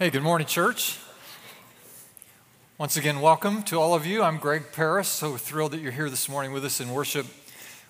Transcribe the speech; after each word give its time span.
Hey, 0.00 0.08
good 0.08 0.22
morning, 0.22 0.46
church. 0.46 0.98
Once 2.78 2.96
again, 2.96 3.20
welcome 3.20 3.62
to 3.64 3.78
all 3.78 3.92
of 3.92 4.06
you. 4.06 4.22
I'm 4.22 4.38
Greg 4.38 4.72
Parris, 4.72 5.08
so 5.08 5.36
thrilled 5.36 5.72
that 5.72 5.82
you're 5.82 5.92
here 5.92 6.08
this 6.08 6.26
morning 6.26 6.52
with 6.52 6.64
us 6.64 6.80
in 6.80 6.88
worship. 6.88 7.26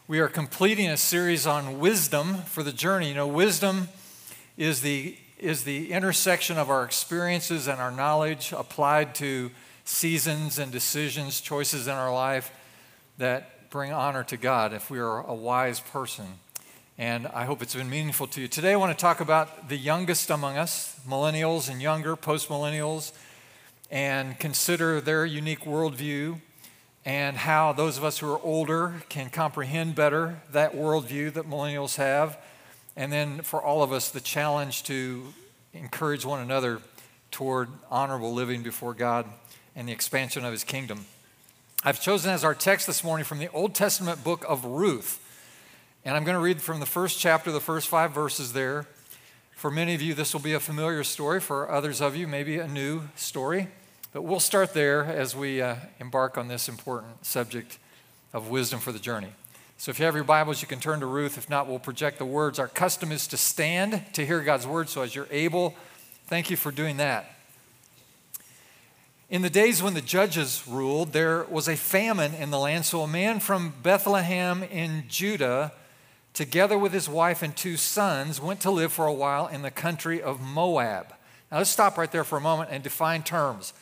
We 0.09 0.19
are 0.19 0.27
completing 0.27 0.89
a 0.89 0.97
series 0.97 1.47
on 1.47 1.79
wisdom 1.79 2.39
for 2.39 2.65
the 2.65 2.73
journey. 2.73 3.11
You 3.11 3.15
know, 3.15 3.29
wisdom 3.29 3.91
is 4.57 4.81
the, 4.81 5.19
is 5.39 5.63
the 5.63 5.93
intersection 5.93 6.59
of 6.59 6.69
our 6.69 6.83
experiences 6.83 7.69
and 7.69 7.81
our 7.81 7.93
knowledge 7.93 8.53
applied 8.53 9.15
to 9.15 9.53
seasons 9.85 10.59
and 10.59 10.73
decisions, 10.73 11.41
choices 11.41 11.87
in 11.87 11.95
our 11.95 12.13
life 12.13 12.51
that 13.19 13.71
bring 13.71 13.93
honor 13.93 14.25
to 14.25 14.37
God 14.37 14.73
if 14.73 14.91
we 14.91 14.99
are 14.99 15.25
a 15.25 15.35
wise 15.35 15.79
person 15.79 16.41
and 17.01 17.27
I 17.29 17.47
hope 17.47 17.63
it's 17.63 17.75
been 17.75 17.89
meaningful 17.89 18.27
to 18.27 18.43
you. 18.43 18.47
Today, 18.47 18.75
I 18.75 18.77
want 18.77 18.97
to 18.97 19.01
talk 19.01 19.21
about 19.21 19.71
the 19.71 19.77
youngest 19.79 20.29
among 20.29 20.59
us, 20.59 21.01
millennials 21.09 21.71
and 21.71 21.81
younger, 21.81 22.15
post 22.15 22.51
millennials, 22.51 23.13
and 23.91 24.39
consider 24.39 25.01
their 25.01 25.25
unique 25.25 25.61
worldview 25.61 26.43
and 27.07 27.39
how 27.39 27.73
those 27.73 27.97
of 27.97 28.05
us 28.05 28.19
who 28.19 28.31
are 28.31 28.39
older 28.43 28.97
can 29.09 29.31
comprehend 29.31 29.95
better 29.95 30.43
that 30.53 30.75
worldview 30.75 31.33
that 31.33 31.49
millennials 31.49 31.97
have. 31.97 32.37
And 32.97 33.11
then 33.11 33.41
for 33.41 33.63
all 33.63 33.83
of 33.83 33.93
us, 33.93 34.11
the 34.11 34.21
challenge 34.21 34.83
to 34.83 35.33
encourage 35.73 36.27
one 36.27 36.41
another 36.41 36.83
toward 37.31 37.71
honorable 37.91 38.35
living 38.35 38.63
before 38.63 38.93
God 38.93 39.25
and 39.75 39.89
the 39.89 39.93
expansion 39.93 40.45
of 40.45 40.53
His 40.53 40.65
kingdom. 40.65 41.07
I've 41.83 42.03
chosen 42.03 42.31
as 42.31 42.45
our 42.45 42.55
text 42.55 42.87
this 42.87 43.03
morning 43.03 43.25
from 43.25 43.39
the 43.39 43.51
Old 43.53 43.75
Testament 43.75 44.23
book 44.23 44.45
of 44.47 44.67
Ruth. 44.67 45.19
And 46.03 46.17
I'm 46.17 46.25
going 46.25 46.35
to 46.35 46.41
read 46.41 46.63
from 46.63 46.81
the 46.81 46.87
first 46.87 47.19
chapter, 47.19 47.53
the 47.53 47.61
first 47.61 47.87
five 47.87 48.13
verses 48.13 48.55
there. 48.55 48.87
For 49.55 49.71
many 49.71 49.95
of 49.95 50.01
you, 50.01 50.15
this 50.15 50.33
will 50.33 50.41
be 50.41 50.55
a 50.55 50.61
familiar 50.61 51.05
story. 51.05 51.41
For 51.41 51.71
others 51.71 52.01
of 52.01 52.17
you, 52.17 52.27
maybe 52.27 52.59
a 52.59 52.67
new 52.67 53.03
story. 53.17 53.69
But 54.15 54.23
we'll 54.23 54.41
start 54.41 54.73
there 54.73 55.05
as 55.05 55.37
we 55.37 55.61
uh, 55.61 55.77
embark 55.99 56.39
on 56.39 56.49
this 56.49 56.71
important 56.71 57.27
subject 57.27 57.79
of 58.33 58.49
wisdom 58.49 58.81
for 58.81 58.93
the 58.93 58.99
journey. 58.99 59.29
So 59.77 59.91
if 59.91 59.99
you 59.99 60.07
have 60.07 60.15
your 60.15 60.25
Bibles, 60.25 60.63
you 60.63 60.69
can 60.69 60.81
turn 60.81 61.01
to 61.01 61.07
Ruth. 61.07 61.37
If 61.37 61.51
not, 61.51 61.69
we'll 61.69 61.79
project 61.79 62.17
the 62.17 62.25
words. 62.25 62.59
Our 62.59 62.69
custom 62.69 63.13
is 63.13 63.27
to 63.27 63.37
stand 63.37 64.03
to 64.15 64.25
hear 64.25 64.41
God's 64.41 64.67
word. 64.67 64.89
So 64.89 65.03
as 65.03 65.15
you're 65.15 65.29
able, 65.31 65.75
thank 66.29 66.51
you 66.51 66.57
for 66.57 66.73
doing 66.73 66.97
that. 66.97 67.37
In 69.29 69.43
the 69.43 69.51
days 69.51 69.83
when 69.83 69.93
the 69.93 70.01
judges 70.01 70.65
ruled, 70.67 71.13
there 71.13 71.45
was 71.45 71.69
a 71.69 71.77
famine 71.77 72.33
in 72.33 72.51
the 72.51 72.59
land. 72.59 72.87
So 72.87 73.03
a 73.03 73.07
man 73.07 73.39
from 73.39 73.75
Bethlehem 73.83 74.63
in 74.63 75.05
Judah 75.07 75.73
together 76.35 76.79
with 76.79 76.93
his 76.93 77.09
wife 77.09 77.43
and 77.43 77.57
two 77.57 77.77
sons, 77.77 78.41
went 78.41 78.61
to 78.61 78.71
live 78.71 78.93
for 78.93 79.07
a 79.07 79.13
while 79.13 79.47
in 79.47 79.63
the 79.63 79.71
country 79.71 80.23
of 80.23 80.41
Moab. 80.41 81.15
Now, 81.51 81.59
let's 81.59 81.71
stop 81.71 81.99
right 81.99 82.11
there 82.11 82.25
for 82.25 82.39
a 82.39 82.41
moment 82.41 82.71
and 82.73 82.83
define 82.83 83.23
terms. 83.23 83.73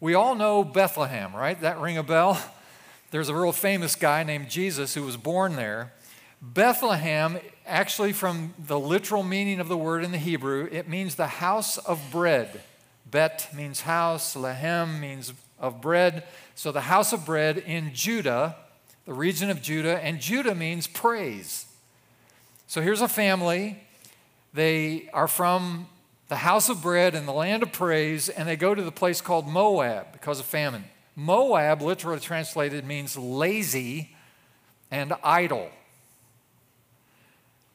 We 0.00 0.14
all 0.14 0.34
know 0.34 0.64
Bethlehem, 0.64 1.34
right? 1.34 1.60
That 1.60 1.78
ring 1.78 1.98
a 1.98 2.02
bell? 2.02 2.40
There's 3.10 3.28
a 3.28 3.34
real 3.34 3.52
famous 3.52 3.94
guy 3.94 4.22
named 4.22 4.48
Jesus 4.48 4.94
who 4.94 5.02
was 5.02 5.16
born 5.16 5.56
there. 5.56 5.92
Bethlehem, 6.40 7.38
actually, 7.66 8.12
from 8.12 8.54
the 8.58 8.80
literal 8.80 9.22
meaning 9.22 9.60
of 9.60 9.68
the 9.68 9.76
word 9.76 10.02
in 10.02 10.10
the 10.10 10.18
Hebrew, 10.18 10.68
it 10.72 10.88
means 10.88 11.14
the 11.14 11.26
house 11.26 11.78
of 11.78 12.00
bread. 12.10 12.62
Bet 13.04 13.48
means 13.54 13.82
house, 13.82 14.34
Lehem 14.34 15.00
means 15.00 15.32
of 15.58 15.80
bread. 15.80 16.24
So 16.54 16.72
the 16.72 16.82
house 16.82 17.12
of 17.12 17.26
bread 17.26 17.58
in 17.58 17.94
Judah, 17.94 18.56
the 19.04 19.12
region 19.12 19.50
of 19.50 19.62
Judah, 19.62 20.02
and 20.02 20.20
Judah 20.20 20.54
means 20.54 20.86
praise. 20.86 21.66
So 22.72 22.80
here's 22.80 23.02
a 23.02 23.08
family. 23.08 23.76
They 24.54 25.10
are 25.12 25.28
from 25.28 25.88
the 26.28 26.36
house 26.36 26.70
of 26.70 26.80
bread 26.80 27.14
and 27.14 27.28
the 27.28 27.32
land 27.32 27.62
of 27.62 27.70
praise, 27.70 28.30
and 28.30 28.48
they 28.48 28.56
go 28.56 28.74
to 28.74 28.82
the 28.82 28.90
place 28.90 29.20
called 29.20 29.46
Moab 29.46 30.10
because 30.12 30.40
of 30.40 30.46
famine. 30.46 30.84
Moab, 31.14 31.82
literally 31.82 32.18
translated, 32.18 32.86
means 32.86 33.14
lazy 33.14 34.16
and 34.90 35.12
idle. 35.22 35.68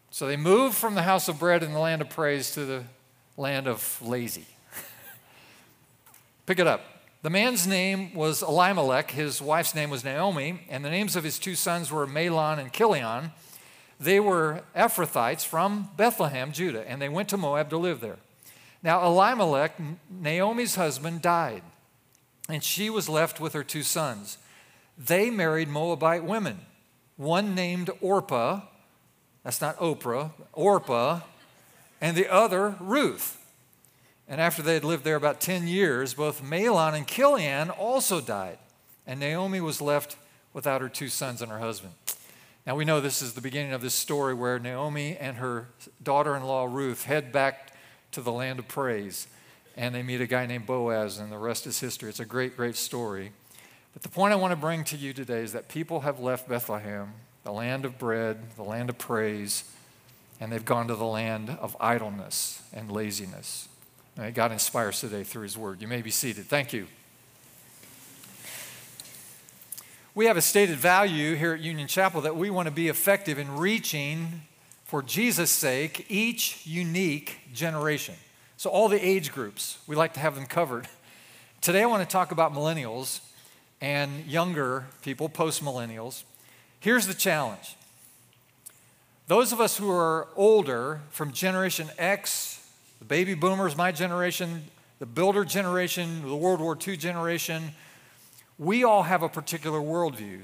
So 0.10 0.26
they 0.26 0.36
move 0.36 0.74
from 0.74 0.96
the 0.96 1.04
house 1.04 1.28
of 1.28 1.38
bread 1.38 1.62
and 1.62 1.76
the 1.76 1.80
land 1.80 2.02
of 2.02 2.10
praise 2.10 2.50
to 2.54 2.66
the 2.66 2.84
land 3.38 3.68
of 3.68 4.02
lazy. 4.02 4.48
Pick 6.48 6.58
it 6.58 6.66
up. 6.66 6.82
The 7.22 7.30
man's 7.30 7.68
name 7.68 8.16
was 8.16 8.42
Elimelech, 8.42 9.12
his 9.12 9.44
wife's 9.44 9.76
name 9.76 9.92
was 9.92 10.04
Naomi, 10.04 10.62
and 10.72 10.84
the 10.84 10.90
names 10.90 11.16
of 11.16 11.24
his 11.24 11.38
two 11.38 11.54
sons 11.54 11.92
were 11.92 12.08
Mahlon 12.08 12.58
and 12.58 12.74
Chilion. 12.74 13.32
They 14.00 14.20
were 14.20 14.62
Ephrathites 14.76 15.46
from 15.46 15.90
Bethlehem, 15.98 16.52
Judah, 16.52 16.88
and 16.88 17.02
they 17.02 17.10
went 17.10 17.30
to 17.30 17.38
Moab 17.38 17.70
to 17.72 17.78
live 17.78 18.00
there. 18.00 18.18
Now, 18.84 19.04
Elimelech, 19.06 19.80
Naomi's 20.10 20.76
husband, 20.76 21.22
died, 21.22 21.64
and 22.48 22.64
she 22.64 22.90
was 22.90 23.10
left 23.10 23.40
with 23.40 23.54
her 23.54 23.64
two 23.64 23.84
sons. 23.84 24.38
They 24.98 25.30
married 25.30 25.68
Moabite 25.68 26.24
women, 26.24 26.60
one 27.16 27.56
named 27.56 27.90
Orpah, 28.02 28.62
that's 29.44 29.62
not 29.62 29.78
Oprah, 29.78 30.32
Orpah, 30.52 31.22
and 32.02 32.18
the 32.18 32.32
other 32.32 32.76
Ruth. 32.82 33.38
And 34.28 34.42
after 34.42 34.62
they 34.62 34.74
had 34.74 34.84
lived 34.84 35.06
there 35.06 35.16
about 35.16 35.40
10 35.40 35.68
years, 35.68 36.14
both 36.14 36.44
Mahlon 36.44 36.94
and 36.94 37.08
Chilion 37.08 37.70
also 37.70 38.20
died, 38.20 38.58
and 39.08 39.20
Naomi 39.20 39.62
was 39.62 39.82
left 39.82 40.18
without 40.52 40.82
her 40.82 40.90
two 40.90 41.08
sons 41.08 41.42
and 41.42 41.50
her 41.50 41.60
husband. 41.60 41.94
Now 42.68 42.76
we 42.76 42.84
know 42.84 43.00
this 43.00 43.22
is 43.22 43.32
the 43.32 43.40
beginning 43.40 43.72
of 43.72 43.82
this 43.82 43.94
story 43.94 44.34
where 44.34 44.60
Naomi 44.60 45.16
and 45.16 45.38
her 45.38 45.70
daughter 46.04 46.36
in 46.36 46.44
law 46.44 46.66
Ruth 46.66 47.06
head 47.06 47.32
back 47.32 47.72
to 48.12 48.20
the 48.20 48.34
land 48.34 48.60
of 48.60 48.68
praise 48.68 49.28
and 49.78 49.96
they 49.96 50.04
meet 50.04 50.20
a 50.20 50.28
guy 50.28 50.46
named 50.48 50.66
Boaz, 50.66 51.18
and 51.18 51.32
the 51.32 51.38
rest 51.38 51.66
is 51.66 51.80
history. 51.80 52.10
It's 52.10 52.20
a 52.20 52.26
great, 52.26 52.58
great 52.58 52.76
story. 52.76 53.32
But 53.94 54.02
the 54.02 54.10
point 54.10 54.34
I 54.34 54.36
want 54.36 54.52
to 54.52 54.58
bring 54.58 54.84
to 54.86 54.98
you 54.98 55.14
today 55.14 55.44
is 55.44 55.54
that 55.54 55.70
people 55.70 56.02
have 56.02 56.20
left 56.20 56.50
Bethlehem, 56.50 57.14
the 57.44 57.54
land 57.54 57.86
of 57.86 57.98
bread, 57.98 58.40
the 58.58 58.64
land 58.64 58.90
of 58.90 58.98
praise, 58.98 59.64
and 60.42 60.52
they've 60.52 60.66
gone 60.66 60.88
to 60.88 60.96
the 60.96 61.06
land 61.06 61.52
of 61.62 61.78
idleness 61.80 62.64
and 62.74 62.92
laziness. 62.92 63.70
May 64.18 64.32
God 64.32 64.52
inspire 64.52 64.90
us 64.90 65.00
today 65.00 65.24
through 65.24 65.44
His 65.44 65.58
Word. 65.58 65.80
You 65.80 65.88
may 65.88 66.02
be 66.02 66.12
seated. 66.12 66.48
Thank 66.48 66.74
you. 66.74 66.88
We 70.18 70.26
have 70.26 70.36
a 70.36 70.42
stated 70.42 70.76
value 70.76 71.36
here 71.36 71.54
at 71.54 71.60
Union 71.60 71.88
Chapel 71.88 72.22
that 72.22 72.36
we 72.36 72.50
want 72.50 72.66
to 72.66 72.72
be 72.72 72.88
effective 72.88 73.38
in 73.38 73.56
reaching, 73.56 74.42
for 74.84 75.04
Jesus' 75.04 75.52
sake, 75.52 76.08
each 76.10 76.66
unique 76.66 77.42
generation. 77.54 78.16
So, 78.58 78.72
all 78.72 78.90
the 78.90 79.00
age 79.00 79.32
groups, 79.32 79.78
we 79.86 79.96
like 79.96 80.14
to 80.14 80.20
have 80.20 80.34
them 80.34 80.48
covered. 80.48 80.88
Today, 81.62 81.84
I 81.84 81.86
want 81.86 82.02
to 82.02 82.12
talk 82.12 82.32
about 82.32 82.52
millennials 82.52 83.20
and 83.80 84.26
younger 84.26 84.88
people, 85.04 85.30
post 85.30 85.64
millennials. 85.64 86.24
Here's 86.80 87.06
the 87.06 87.14
challenge 87.14 87.76
those 89.28 89.54
of 89.54 89.62
us 89.62 89.78
who 89.78 89.92
are 89.92 90.30
older, 90.36 91.02
from 91.12 91.32
Generation 91.32 91.92
X, 92.00 92.68
the 92.98 93.06
baby 93.06 93.36
boomers, 93.36 93.78
my 93.78 93.92
generation, 93.92 94.64
the 94.98 95.06
builder 95.06 95.46
generation, 95.46 96.28
the 96.28 96.36
World 96.36 96.60
War 96.60 96.76
II 96.76 96.98
generation, 96.98 97.72
we 98.58 98.84
all 98.84 99.04
have 99.04 99.24
a 99.24 99.30
particular 99.30 99.80
worldview. 99.80 100.42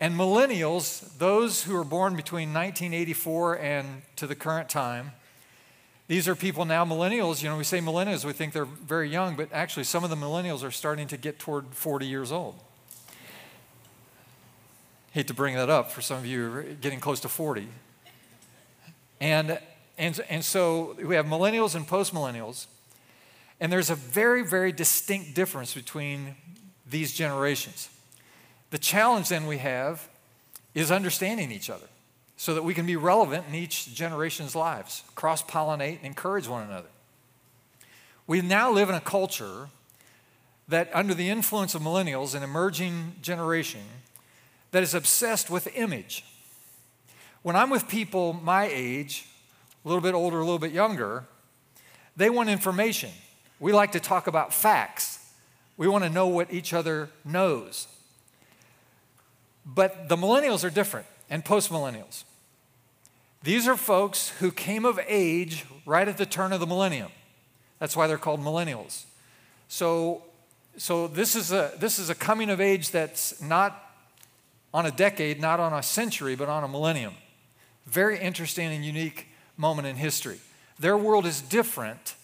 And 0.00 0.14
millennials, 0.14 1.16
those 1.18 1.62
who 1.62 1.76
are 1.76 1.84
born 1.84 2.16
between 2.16 2.48
1984 2.48 3.58
and 3.58 4.02
to 4.16 4.26
the 4.26 4.34
current 4.34 4.68
time, 4.68 5.12
these 6.08 6.26
are 6.28 6.34
people 6.34 6.64
now, 6.64 6.84
millennials, 6.84 7.42
you 7.42 7.48
know, 7.48 7.56
we 7.56 7.64
say 7.64 7.78
millennials, 7.78 8.24
we 8.24 8.32
think 8.32 8.52
they're 8.52 8.64
very 8.64 9.08
young, 9.08 9.36
but 9.36 9.48
actually 9.52 9.84
some 9.84 10.02
of 10.02 10.10
the 10.10 10.16
millennials 10.16 10.64
are 10.64 10.70
starting 10.70 11.06
to 11.08 11.16
get 11.16 11.38
toward 11.38 11.66
40 11.72 12.06
years 12.06 12.32
old. 12.32 12.58
Hate 15.12 15.28
to 15.28 15.34
bring 15.34 15.54
that 15.54 15.70
up 15.70 15.90
for 15.90 16.00
some 16.00 16.18
of 16.18 16.26
you 16.26 16.76
getting 16.80 16.98
close 16.98 17.20
to 17.20 17.28
40. 17.28 17.68
And, 19.20 19.58
and, 19.96 20.20
and 20.28 20.44
so 20.44 20.96
we 21.02 21.14
have 21.14 21.26
millennials 21.26 21.74
and 21.74 21.86
post 21.86 22.12
millennials. 22.12 22.66
And 23.60 23.72
there's 23.72 23.90
a 23.90 23.94
very, 23.94 24.44
very 24.44 24.72
distinct 24.72 25.34
difference 25.34 25.74
between 25.74 26.34
these 26.92 27.12
generations. 27.12 27.88
The 28.70 28.78
challenge 28.78 29.28
then 29.28 29.46
we 29.46 29.58
have 29.58 30.08
is 30.74 30.90
understanding 30.90 31.50
each 31.50 31.68
other 31.68 31.86
so 32.36 32.54
that 32.54 32.62
we 32.62 32.74
can 32.74 32.86
be 32.86 32.96
relevant 32.96 33.44
in 33.48 33.54
each 33.54 33.94
generation's 33.94 34.54
lives, 34.54 35.02
cross 35.14 35.42
pollinate, 35.42 35.98
and 35.98 36.06
encourage 36.06 36.48
one 36.48 36.62
another. 36.62 36.88
We 38.26 38.40
now 38.40 38.70
live 38.70 38.88
in 38.88 38.94
a 38.94 39.00
culture 39.00 39.68
that, 40.68 40.90
under 40.94 41.12
the 41.14 41.28
influence 41.28 41.74
of 41.74 41.82
millennials, 41.82 42.34
an 42.34 42.42
emerging 42.42 43.16
generation, 43.20 43.82
that 44.70 44.82
is 44.82 44.94
obsessed 44.94 45.50
with 45.50 45.68
image. 45.76 46.24
When 47.42 47.56
I'm 47.56 47.68
with 47.68 47.88
people 47.88 48.32
my 48.32 48.70
age, 48.72 49.26
a 49.84 49.88
little 49.88 50.02
bit 50.02 50.14
older, 50.14 50.38
a 50.38 50.44
little 50.44 50.58
bit 50.58 50.72
younger, 50.72 51.24
they 52.16 52.30
want 52.30 52.48
information. 52.48 53.10
We 53.60 53.72
like 53.72 53.92
to 53.92 54.00
talk 54.00 54.26
about 54.26 54.54
facts. 54.54 55.11
We 55.76 55.88
want 55.88 56.04
to 56.04 56.10
know 56.10 56.26
what 56.26 56.52
each 56.52 56.72
other 56.72 57.10
knows. 57.24 57.88
But 59.64 60.08
the 60.08 60.16
millennials 60.16 60.64
are 60.64 60.70
different 60.70 61.06
and 61.30 61.44
post 61.44 61.70
millennials. 61.70 62.24
These 63.42 63.66
are 63.66 63.76
folks 63.76 64.28
who 64.40 64.52
came 64.52 64.84
of 64.84 65.00
age 65.08 65.64
right 65.84 66.06
at 66.06 66.18
the 66.18 66.26
turn 66.26 66.52
of 66.52 66.60
the 66.60 66.66
millennium. 66.66 67.10
That's 67.78 67.96
why 67.96 68.06
they're 68.06 68.18
called 68.18 68.40
millennials. 68.40 69.04
So, 69.68 70.22
so 70.76 71.08
this, 71.08 71.34
is 71.34 71.50
a, 71.50 71.72
this 71.78 71.98
is 71.98 72.10
a 72.10 72.14
coming 72.14 72.50
of 72.50 72.60
age 72.60 72.90
that's 72.90 73.40
not 73.40 73.90
on 74.72 74.86
a 74.86 74.90
decade, 74.90 75.40
not 75.40 75.58
on 75.58 75.72
a 75.72 75.82
century, 75.82 76.36
but 76.36 76.48
on 76.48 76.62
a 76.62 76.68
millennium. 76.68 77.14
Very 77.86 78.18
interesting 78.18 78.68
and 78.72 78.84
unique 78.84 79.26
moment 79.56 79.88
in 79.88 79.96
history. 79.96 80.38
Their 80.78 80.96
world 80.96 81.26
is 81.26 81.40
different 81.40 82.14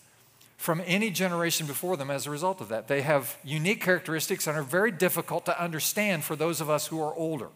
from 0.59 0.83
any 0.85 1.09
generation 1.09 1.67
before 1.67 1.97
them 1.97 2.11
as 2.11 2.27
a 2.27 2.31
result 2.31 2.61
of 2.61 2.69
that. 2.69 2.89
They 2.89 3.03
have 3.03 3.39
unique 3.45 3.81
characteristics 3.81 4.47
and 4.47 4.59
are 4.59 4.63
very 4.63 4.91
difficult 4.91 5.47
to 5.47 5.59
understand 5.63 6.25
for 6.25 6.35
those 6.35 6.61
of 6.61 6.69
us 6.69 6.89
who 6.89 7.01
are 7.01 7.15
older. 7.15 7.49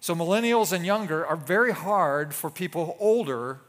So, 0.00 0.14
millennials 0.14 0.72
and 0.72 0.86
younger 0.86 1.26
are 1.26 1.36
very 1.36 1.72
hard 1.72 2.34
for 2.34 2.50
people 2.50 2.96
older 3.00 3.60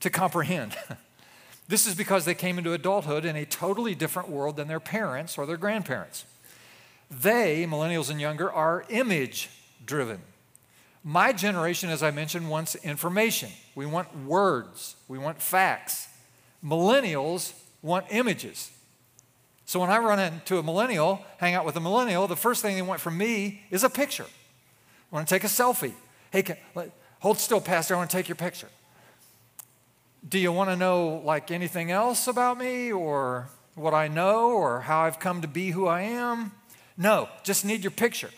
to 0.00 0.10
comprehend. 0.10 0.76
this 1.68 1.86
is 1.86 1.94
because 1.94 2.26
they 2.26 2.34
came 2.34 2.58
into 2.58 2.74
adulthood 2.74 3.24
in 3.24 3.36
a 3.36 3.46
totally 3.46 3.94
different 3.94 4.28
world 4.28 4.56
than 4.56 4.68
their 4.68 4.80
parents 4.80 5.38
or 5.38 5.46
their 5.46 5.56
grandparents. 5.56 6.26
They, 7.10 7.66
millennials 7.66 8.10
and 8.10 8.20
younger, 8.20 8.52
are 8.52 8.84
image 8.90 9.48
driven. 9.84 10.20
My 11.02 11.32
generation, 11.32 11.88
as 11.88 12.02
I 12.02 12.10
mentioned, 12.10 12.50
wants 12.50 12.74
information. 12.76 13.50
We 13.74 13.86
want 13.86 14.24
words, 14.26 14.96
we 15.08 15.18
want 15.18 15.40
facts. 15.40 16.08
Millennials 16.64 17.54
want 17.82 18.06
images. 18.10 18.70
So 19.66 19.80
when 19.80 19.90
I 19.90 19.98
run 19.98 20.18
into 20.18 20.58
a 20.58 20.62
millennial, 20.62 21.24
hang 21.38 21.54
out 21.54 21.64
with 21.64 21.76
a 21.76 21.80
millennial, 21.80 22.26
the 22.26 22.36
first 22.36 22.62
thing 22.62 22.76
they 22.76 22.82
want 22.82 23.00
from 23.00 23.16
me 23.16 23.62
is 23.70 23.84
a 23.84 23.90
picture. 23.90 24.26
I 25.12 25.14
want 25.14 25.28
to 25.28 25.34
take 25.34 25.44
a 25.44 25.48
selfie. 25.48 25.94
Hey, 26.30 26.42
can, 26.42 26.56
hold 27.20 27.38
still, 27.38 27.60
Pastor, 27.60 27.94
I 27.94 27.98
want 27.98 28.10
to 28.10 28.16
take 28.16 28.28
your 28.28 28.36
picture. 28.36 28.68
Do 30.28 30.38
you 30.38 30.52
want 30.52 30.70
to 30.70 30.76
know 30.76 31.20
like 31.24 31.50
anything 31.50 31.90
else 31.90 32.28
about 32.28 32.58
me 32.58 32.92
or 32.92 33.48
what 33.74 33.94
I 33.94 34.08
know 34.08 34.50
or 34.50 34.80
how 34.80 35.00
I've 35.00 35.18
come 35.18 35.42
to 35.42 35.48
be 35.48 35.70
who 35.70 35.86
I 35.86 36.02
am? 36.02 36.52
No, 36.96 37.28
just 37.42 37.64
need 37.64 37.82
your 37.82 37.90
picture. 37.90 38.30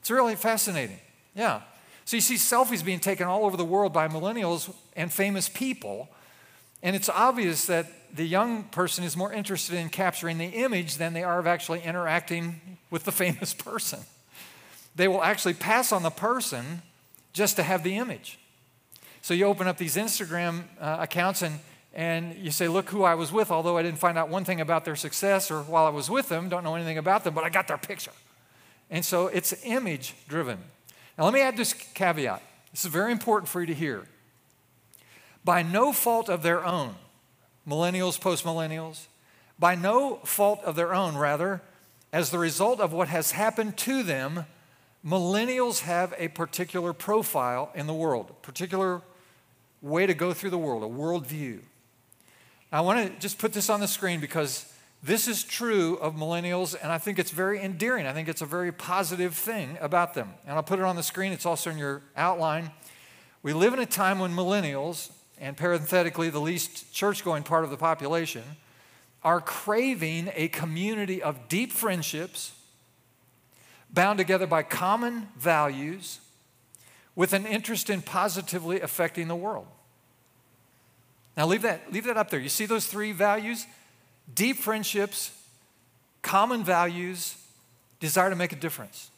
It's 0.00 0.10
really 0.10 0.36
fascinating. 0.36 0.98
Yeah. 1.34 1.62
So 2.04 2.16
you 2.16 2.20
see 2.22 2.36
selfies 2.36 2.84
being 2.84 3.00
taken 3.00 3.26
all 3.26 3.44
over 3.44 3.56
the 3.56 3.64
world 3.64 3.92
by 3.92 4.08
millennials 4.08 4.72
and 4.96 5.12
famous 5.12 5.48
people. 5.48 6.08
And 6.82 6.94
it's 6.94 7.08
obvious 7.08 7.66
that 7.66 7.86
the 8.14 8.24
young 8.24 8.64
person 8.64 9.04
is 9.04 9.16
more 9.16 9.32
interested 9.32 9.76
in 9.76 9.88
capturing 9.88 10.38
the 10.38 10.46
image 10.46 10.96
than 10.96 11.12
they 11.12 11.24
are 11.24 11.38
of 11.38 11.46
actually 11.46 11.82
interacting 11.82 12.78
with 12.90 13.04
the 13.04 13.12
famous 13.24 13.52
person. 13.54 14.00
They 14.94 15.08
will 15.08 15.22
actually 15.22 15.54
pass 15.54 15.92
on 15.92 16.02
the 16.02 16.10
person 16.10 16.82
just 17.32 17.56
to 17.56 17.62
have 17.62 17.82
the 17.84 17.96
image. 17.96 18.38
So 19.22 19.34
you 19.34 19.44
open 19.44 19.66
up 19.66 19.78
these 19.78 19.96
Instagram 19.96 20.64
uh, 20.80 20.98
accounts 21.00 21.42
and, 21.42 21.60
and 21.92 22.36
you 22.36 22.50
say, 22.50 22.68
Look 22.68 22.88
who 22.88 23.04
I 23.04 23.14
was 23.14 23.30
with, 23.30 23.50
although 23.50 23.76
I 23.76 23.82
didn't 23.82 23.98
find 23.98 24.16
out 24.16 24.28
one 24.28 24.44
thing 24.44 24.60
about 24.60 24.84
their 24.84 24.96
success 24.96 25.50
or 25.50 25.62
while 25.62 25.86
I 25.86 25.90
was 25.90 26.08
with 26.08 26.28
them, 26.28 26.48
don't 26.48 26.64
know 26.64 26.74
anything 26.74 26.98
about 26.98 27.24
them, 27.24 27.34
but 27.34 27.44
I 27.44 27.48
got 27.48 27.68
their 27.68 27.78
picture. 27.78 28.12
And 28.90 29.04
so 29.04 29.26
it's 29.26 29.54
image 29.64 30.14
driven. 30.28 30.58
Now, 31.16 31.24
let 31.24 31.34
me 31.34 31.40
add 31.40 31.56
this 31.56 31.74
caveat. 31.74 32.42
This 32.70 32.84
is 32.84 32.90
very 32.90 33.12
important 33.12 33.48
for 33.48 33.60
you 33.60 33.66
to 33.66 33.74
hear. 33.74 34.06
By 35.44 35.62
no 35.62 35.92
fault 35.92 36.28
of 36.28 36.42
their 36.42 36.64
own, 36.64 36.96
millennials, 37.66 38.18
postmillennials, 38.18 39.06
by 39.58 39.74
no 39.74 40.16
fault 40.24 40.62
of 40.64 40.76
their 40.76 40.94
own, 40.94 41.16
rather, 41.16 41.62
as 42.12 42.30
the 42.30 42.38
result 42.38 42.80
of 42.80 42.92
what 42.92 43.08
has 43.08 43.32
happened 43.32 43.76
to 43.78 44.02
them, 44.02 44.46
millennials 45.04 45.80
have 45.80 46.14
a 46.18 46.28
particular 46.28 46.92
profile 46.92 47.70
in 47.74 47.86
the 47.86 47.94
world, 47.94 48.30
a 48.30 48.34
particular 48.34 49.02
way 49.82 50.06
to 50.06 50.14
go 50.14 50.32
through 50.32 50.50
the 50.50 50.58
world, 50.58 50.82
a 50.82 50.86
worldview. 50.86 51.60
I 52.70 52.80
want 52.82 53.06
to 53.12 53.20
just 53.20 53.38
put 53.38 53.52
this 53.52 53.70
on 53.70 53.80
the 53.80 53.88
screen 53.88 54.20
because 54.20 54.72
this 55.02 55.28
is 55.28 55.44
true 55.44 55.96
of 55.98 56.16
millennials, 56.16 56.76
and 56.80 56.90
I 56.90 56.98
think 56.98 57.18
it's 57.18 57.30
very 57.30 57.62
endearing. 57.62 58.06
I 58.06 58.12
think 58.12 58.28
it's 58.28 58.42
a 58.42 58.46
very 58.46 58.72
positive 58.72 59.34
thing 59.34 59.78
about 59.80 60.14
them. 60.14 60.34
And 60.44 60.56
I'll 60.56 60.62
put 60.62 60.78
it 60.78 60.84
on 60.84 60.96
the 60.96 61.02
screen, 61.02 61.32
it's 61.32 61.46
also 61.46 61.70
in 61.70 61.78
your 61.78 62.02
outline. 62.16 62.72
We 63.42 63.52
live 63.52 63.72
in 63.72 63.78
a 63.78 63.86
time 63.86 64.18
when 64.18 64.32
millennials, 64.32 65.10
and 65.40 65.56
parenthetically, 65.56 66.30
the 66.30 66.40
least 66.40 66.92
church 66.92 67.24
going 67.24 67.42
part 67.42 67.64
of 67.64 67.70
the 67.70 67.76
population, 67.76 68.42
are 69.22 69.40
craving 69.40 70.30
a 70.34 70.48
community 70.48 71.22
of 71.22 71.48
deep 71.48 71.72
friendships 71.72 72.52
bound 73.90 74.18
together 74.18 74.46
by 74.46 74.62
common 74.62 75.28
values 75.36 76.20
with 77.16 77.32
an 77.32 77.46
interest 77.46 77.90
in 77.90 78.00
positively 78.00 78.80
affecting 78.80 79.28
the 79.28 79.36
world. 79.36 79.66
Now, 81.36 81.46
leave 81.46 81.62
that, 81.62 81.92
leave 81.92 82.04
that 82.04 82.16
up 82.16 82.30
there. 82.30 82.40
You 82.40 82.48
see 82.48 82.66
those 82.66 82.86
three 82.86 83.12
values? 83.12 83.66
Deep 84.34 84.56
friendships, 84.56 85.32
common 86.22 86.64
values, 86.64 87.36
desire 88.00 88.30
to 88.30 88.36
make 88.36 88.52
a 88.52 88.56
difference. 88.56 89.10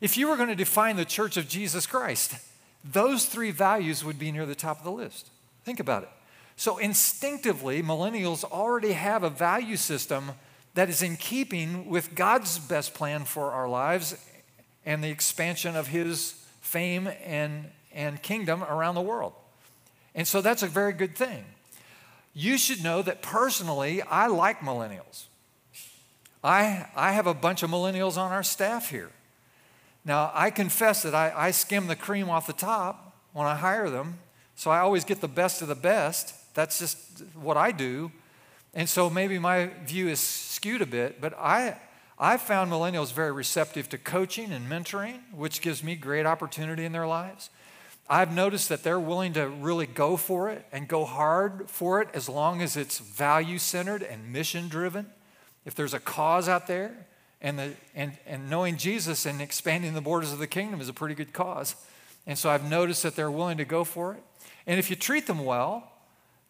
If 0.00 0.16
you 0.16 0.28
were 0.28 0.36
going 0.36 0.48
to 0.48 0.54
define 0.56 0.96
the 0.96 1.04
church 1.04 1.36
of 1.36 1.48
Jesus 1.48 1.86
Christ, 1.86 2.34
those 2.84 3.26
three 3.26 3.50
values 3.50 4.04
would 4.04 4.18
be 4.18 4.32
near 4.32 4.46
the 4.46 4.54
top 4.54 4.78
of 4.78 4.84
the 4.84 4.92
list. 4.92 5.30
Think 5.64 5.80
about 5.80 6.02
it. 6.02 6.08
So, 6.56 6.78
instinctively, 6.78 7.82
millennials 7.82 8.44
already 8.44 8.92
have 8.92 9.22
a 9.22 9.30
value 9.30 9.76
system 9.76 10.32
that 10.74 10.88
is 10.88 11.02
in 11.02 11.16
keeping 11.16 11.88
with 11.88 12.14
God's 12.14 12.58
best 12.58 12.94
plan 12.94 13.24
for 13.24 13.52
our 13.52 13.68
lives 13.68 14.16
and 14.84 15.02
the 15.02 15.10
expansion 15.10 15.76
of 15.76 15.88
His 15.88 16.34
fame 16.60 17.08
and, 17.24 17.70
and 17.92 18.20
kingdom 18.22 18.62
around 18.64 18.94
the 18.94 19.02
world. 19.02 19.32
And 20.14 20.26
so 20.26 20.40
that's 20.40 20.62
a 20.62 20.66
very 20.66 20.92
good 20.92 21.16
thing. 21.16 21.44
You 22.34 22.56
should 22.56 22.82
know 22.82 23.02
that 23.02 23.22
personally, 23.22 24.02
I 24.02 24.26
like 24.26 24.60
millennials. 24.60 25.24
I, 26.42 26.86
I 26.96 27.12
have 27.12 27.26
a 27.26 27.34
bunch 27.34 27.62
of 27.62 27.70
millennials 27.70 28.16
on 28.16 28.32
our 28.32 28.42
staff 28.42 28.90
here. 28.90 29.10
Now, 30.04 30.32
I 30.34 30.50
confess 30.50 31.02
that 31.02 31.14
I, 31.14 31.32
I 31.34 31.50
skim 31.52 31.86
the 31.86 31.96
cream 31.96 32.28
off 32.28 32.46
the 32.46 32.52
top 32.52 33.16
when 33.32 33.46
I 33.46 33.54
hire 33.54 33.88
them, 33.88 34.18
so 34.56 34.70
I 34.70 34.80
always 34.80 35.04
get 35.04 35.20
the 35.20 35.28
best 35.28 35.62
of 35.62 35.68
the 35.68 35.74
best. 35.74 36.34
That's 36.54 36.78
just 36.78 36.98
what 37.34 37.56
I 37.56 37.70
do. 37.70 38.10
And 38.74 38.88
so 38.88 39.08
maybe 39.08 39.38
my 39.38 39.70
view 39.84 40.08
is 40.08 40.20
skewed 40.20 40.82
a 40.82 40.86
bit, 40.86 41.20
but 41.20 41.34
I, 41.38 41.76
I 42.18 42.36
found 42.36 42.70
millennials 42.70 43.12
very 43.12 43.32
receptive 43.32 43.88
to 43.90 43.98
coaching 43.98 44.52
and 44.52 44.68
mentoring, 44.68 45.20
which 45.32 45.60
gives 45.60 45.84
me 45.84 45.94
great 45.94 46.26
opportunity 46.26 46.84
in 46.84 46.92
their 46.92 47.06
lives. 47.06 47.50
I've 48.08 48.34
noticed 48.34 48.68
that 48.68 48.82
they're 48.82 49.00
willing 49.00 49.34
to 49.34 49.48
really 49.48 49.86
go 49.86 50.16
for 50.16 50.50
it 50.50 50.66
and 50.72 50.88
go 50.88 51.04
hard 51.04 51.70
for 51.70 52.02
it 52.02 52.08
as 52.12 52.28
long 52.28 52.60
as 52.60 52.76
it's 52.76 52.98
value 52.98 53.58
centered 53.58 54.02
and 54.02 54.32
mission 54.32 54.68
driven. 54.68 55.06
If 55.64 55.74
there's 55.74 55.94
a 55.94 56.00
cause 56.00 56.48
out 56.48 56.66
there, 56.66 57.06
and, 57.42 57.58
the, 57.58 57.72
and, 57.94 58.12
and 58.24 58.48
knowing 58.48 58.76
Jesus 58.76 59.26
and 59.26 59.42
expanding 59.42 59.94
the 59.94 60.00
borders 60.00 60.32
of 60.32 60.38
the 60.38 60.46
kingdom 60.46 60.80
is 60.80 60.88
a 60.88 60.92
pretty 60.92 61.14
good 61.14 61.32
cause. 61.32 61.74
And 62.26 62.38
so 62.38 62.48
I've 62.48 62.70
noticed 62.70 63.02
that 63.02 63.16
they're 63.16 63.30
willing 63.30 63.58
to 63.58 63.64
go 63.64 63.82
for 63.84 64.14
it. 64.14 64.22
And 64.66 64.78
if 64.78 64.88
you 64.88 64.96
treat 64.96 65.26
them 65.26 65.44
well, 65.44 65.90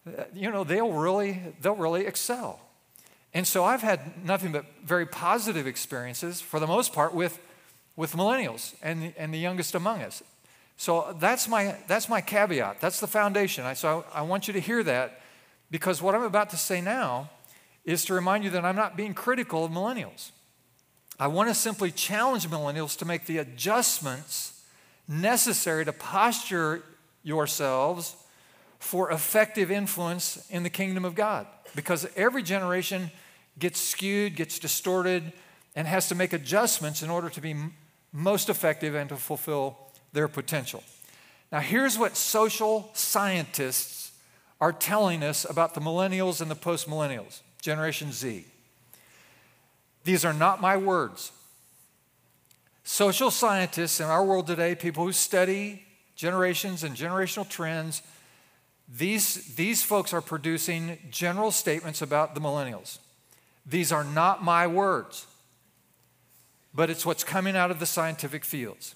uh, 0.06 0.24
you 0.34 0.50
know, 0.50 0.64
they'll 0.64 0.92
really, 0.92 1.40
they'll 1.62 1.74
really 1.74 2.06
excel. 2.06 2.60
And 3.32 3.46
so 3.46 3.64
I've 3.64 3.80
had 3.80 4.22
nothing 4.22 4.52
but 4.52 4.66
very 4.84 5.06
positive 5.06 5.66
experiences, 5.66 6.42
for 6.42 6.60
the 6.60 6.66
most 6.66 6.92
part, 6.92 7.14
with, 7.14 7.40
with 7.96 8.12
millennials 8.12 8.74
and, 8.82 9.14
and 9.16 9.32
the 9.32 9.38
youngest 9.38 9.74
among 9.74 10.02
us. 10.02 10.22
So 10.76 11.16
that's 11.18 11.48
my, 11.48 11.76
that's 11.86 12.10
my 12.10 12.20
caveat. 12.20 12.80
That's 12.80 13.00
the 13.00 13.06
foundation. 13.06 13.64
I, 13.64 13.72
so 13.72 14.04
I, 14.12 14.18
I 14.18 14.22
want 14.22 14.46
you 14.46 14.52
to 14.52 14.60
hear 14.60 14.82
that 14.82 15.22
because 15.70 16.02
what 16.02 16.14
I'm 16.14 16.22
about 16.22 16.50
to 16.50 16.58
say 16.58 16.82
now 16.82 17.30
is 17.86 18.04
to 18.04 18.14
remind 18.14 18.44
you 18.44 18.50
that 18.50 18.64
I'm 18.64 18.76
not 18.76 18.94
being 18.94 19.14
critical 19.14 19.64
of 19.64 19.70
millennials. 19.70 20.32
I 21.18 21.26
want 21.26 21.48
to 21.48 21.54
simply 21.54 21.90
challenge 21.90 22.48
millennials 22.48 22.96
to 22.98 23.04
make 23.04 23.26
the 23.26 23.38
adjustments 23.38 24.62
necessary 25.06 25.84
to 25.84 25.92
posture 25.92 26.82
yourselves 27.22 28.16
for 28.78 29.12
effective 29.12 29.70
influence 29.70 30.46
in 30.50 30.62
the 30.62 30.70
kingdom 30.70 31.04
of 31.04 31.14
God. 31.14 31.46
Because 31.76 32.06
every 32.16 32.42
generation 32.42 33.10
gets 33.58 33.80
skewed, 33.80 34.34
gets 34.36 34.58
distorted, 34.58 35.32
and 35.76 35.86
has 35.86 36.08
to 36.08 36.14
make 36.14 36.32
adjustments 36.32 37.02
in 37.02 37.10
order 37.10 37.30
to 37.30 37.40
be 37.40 37.54
most 38.12 38.48
effective 38.48 38.94
and 38.94 39.08
to 39.08 39.16
fulfill 39.16 39.78
their 40.12 40.28
potential. 40.28 40.82
Now, 41.50 41.60
here's 41.60 41.98
what 41.98 42.16
social 42.16 42.90
scientists 42.94 44.12
are 44.60 44.72
telling 44.72 45.22
us 45.22 45.48
about 45.48 45.74
the 45.74 45.80
millennials 45.80 46.40
and 46.40 46.50
the 46.50 46.54
post 46.56 46.88
millennials, 46.88 47.40
Generation 47.60 48.12
Z. 48.12 48.44
These 50.04 50.24
are 50.24 50.32
not 50.32 50.60
my 50.60 50.76
words. 50.76 51.32
Social 52.84 53.30
scientists 53.30 54.00
in 54.00 54.06
our 54.06 54.24
world 54.24 54.46
today, 54.46 54.74
people 54.74 55.04
who 55.04 55.12
study 55.12 55.84
generations 56.16 56.82
and 56.82 56.96
generational 56.96 57.48
trends, 57.48 58.02
these, 58.88 59.54
these 59.54 59.82
folks 59.82 60.12
are 60.12 60.20
producing 60.20 60.98
general 61.10 61.50
statements 61.50 62.02
about 62.02 62.34
the 62.34 62.40
millennials. 62.40 62.98
These 63.64 63.92
are 63.92 64.04
not 64.04 64.42
my 64.42 64.66
words, 64.66 65.26
but 66.74 66.90
it's 66.90 67.06
what's 67.06 67.24
coming 67.24 67.56
out 67.56 67.70
of 67.70 67.78
the 67.78 67.86
scientific 67.86 68.44
fields. 68.44 68.94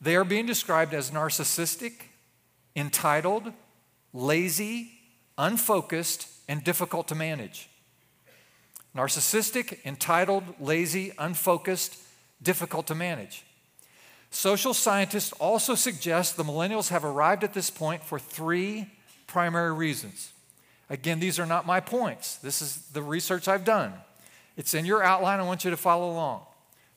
They 0.00 0.14
are 0.14 0.24
being 0.24 0.46
described 0.46 0.94
as 0.94 1.10
narcissistic, 1.10 1.94
entitled, 2.76 3.52
lazy, 4.12 4.92
unfocused, 5.36 6.28
and 6.48 6.62
difficult 6.62 7.08
to 7.08 7.14
manage. 7.16 7.68
Narcissistic, 8.98 9.78
entitled, 9.84 10.42
lazy, 10.58 11.12
unfocused, 11.18 12.02
difficult 12.42 12.88
to 12.88 12.96
manage. 12.96 13.44
Social 14.32 14.74
scientists 14.74 15.32
also 15.34 15.76
suggest 15.76 16.36
the 16.36 16.42
millennials 16.42 16.88
have 16.88 17.04
arrived 17.04 17.44
at 17.44 17.54
this 17.54 17.70
point 17.70 18.02
for 18.02 18.18
three 18.18 18.90
primary 19.28 19.72
reasons. 19.72 20.32
Again, 20.90 21.20
these 21.20 21.38
are 21.38 21.46
not 21.46 21.64
my 21.64 21.78
points. 21.78 22.38
This 22.38 22.60
is 22.60 22.88
the 22.88 23.00
research 23.00 23.46
I've 23.46 23.64
done. 23.64 23.92
It's 24.56 24.74
in 24.74 24.84
your 24.84 25.04
outline. 25.04 25.38
I 25.38 25.44
want 25.44 25.64
you 25.64 25.70
to 25.70 25.76
follow 25.76 26.10
along. 26.10 26.40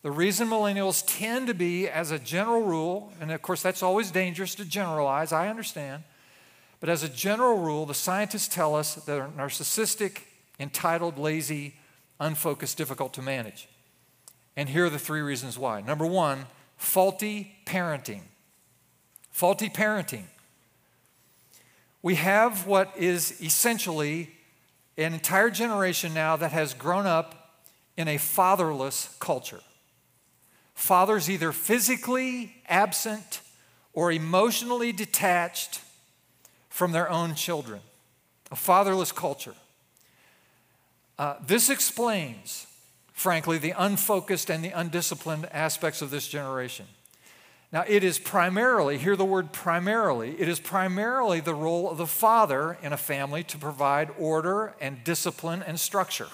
The 0.02 0.10
reason 0.10 0.48
millennials 0.48 1.04
tend 1.06 1.46
to 1.48 1.54
be, 1.54 1.88
as 1.88 2.10
a 2.10 2.18
general 2.18 2.64
rule, 2.64 3.14
and 3.22 3.32
of 3.32 3.44
course 3.44 3.62
that's 3.62 3.84
always 3.84 4.10
dangerous 4.10 4.56
to 4.56 4.66
generalize, 4.66 5.32
I 5.32 5.50
understand, 5.50 6.02
but 6.80 6.90
as 6.90 7.04
a 7.04 7.10
general 7.10 7.60
rule, 7.60 7.86
the 7.86 7.94
scientists 7.94 8.48
tell 8.48 8.76
us 8.76 8.96
that 8.96 9.06
they're 9.06 9.30
narcissistic, 9.38 10.22
entitled, 10.60 11.20
lazy, 11.20 11.76
unfocused, 12.22 12.78
difficult 12.78 13.14
to 13.16 13.22
manage. 13.22 13.68
And 14.56 14.70
here 14.70 14.86
are 14.86 14.90
the 14.90 15.00
three 15.00 15.22
reasons 15.22 15.58
why. 15.58 15.82
Number 15.82 16.06
one, 16.06 16.46
faulty 16.78 17.56
parenting. 17.66 18.22
Faulty 19.32 19.70
parenting. 19.70 20.26
We 22.02 22.16
have 22.16 22.66
what 22.66 22.94
is 22.98 23.42
essentially 23.42 24.30
an 24.98 25.14
entire 25.14 25.50
generation 25.50 26.14
now 26.14 26.36
that 26.38 26.52
has 26.52 26.74
grown 26.74 27.06
up 27.06 27.56
in 27.98 28.08
a 28.08 28.18
fatherless 28.18 29.16
culture. 29.20 29.62
Fathers 30.74 31.30
either 31.30 31.52
physically 31.52 32.56
absent 32.68 33.42
or 33.94 34.12
emotionally 34.12 34.92
detached 34.92 35.82
from 36.70 36.92
their 36.92 37.10
own 37.10 37.36
children. 37.36 37.82
A 38.52 38.56
fatherless 38.56 39.12
culture. 39.12 39.54
Uh, 41.18 41.36
this 41.46 41.70
explains, 41.70 42.68
frankly, 43.14 43.58
the 43.58 43.74
unfocused 43.78 44.50
and 44.50 44.64
the 44.64 44.72
undisciplined 44.72 45.48
aspects 45.52 46.02
of 46.02 46.10
this 46.10 46.28
generation. 46.28 46.88
Now, 47.72 47.86
it 47.88 48.04
is 48.04 48.20
primarily, 48.20 48.98
hear 48.98 49.16
the 49.16 49.24
word 49.24 49.54
primarily, 49.54 50.40
it 50.40 50.50
is 50.50 50.60
primarily 50.60 51.40
the 51.40 51.56
role 51.56 51.90
of 51.90 51.98
the 51.98 52.08
father 52.08 52.78
in 52.82 52.92
a 52.92 52.98
family 52.98 53.44
to 53.46 53.58
provide 53.58 54.10
order 54.20 54.76
and 54.82 55.04
discipline 55.04 55.64
and 55.64 55.80
structure. 55.80 56.28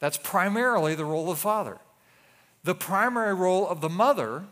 That's 0.00 0.18
primarily 0.18 0.94
the 0.94 1.06
role 1.06 1.30
of 1.30 1.38
the 1.38 1.42
father. 1.42 1.78
The 2.64 2.74
primary 2.74 3.34
role 3.34 3.66
of 3.66 3.80
the 3.80 3.88
mother, 3.88 4.44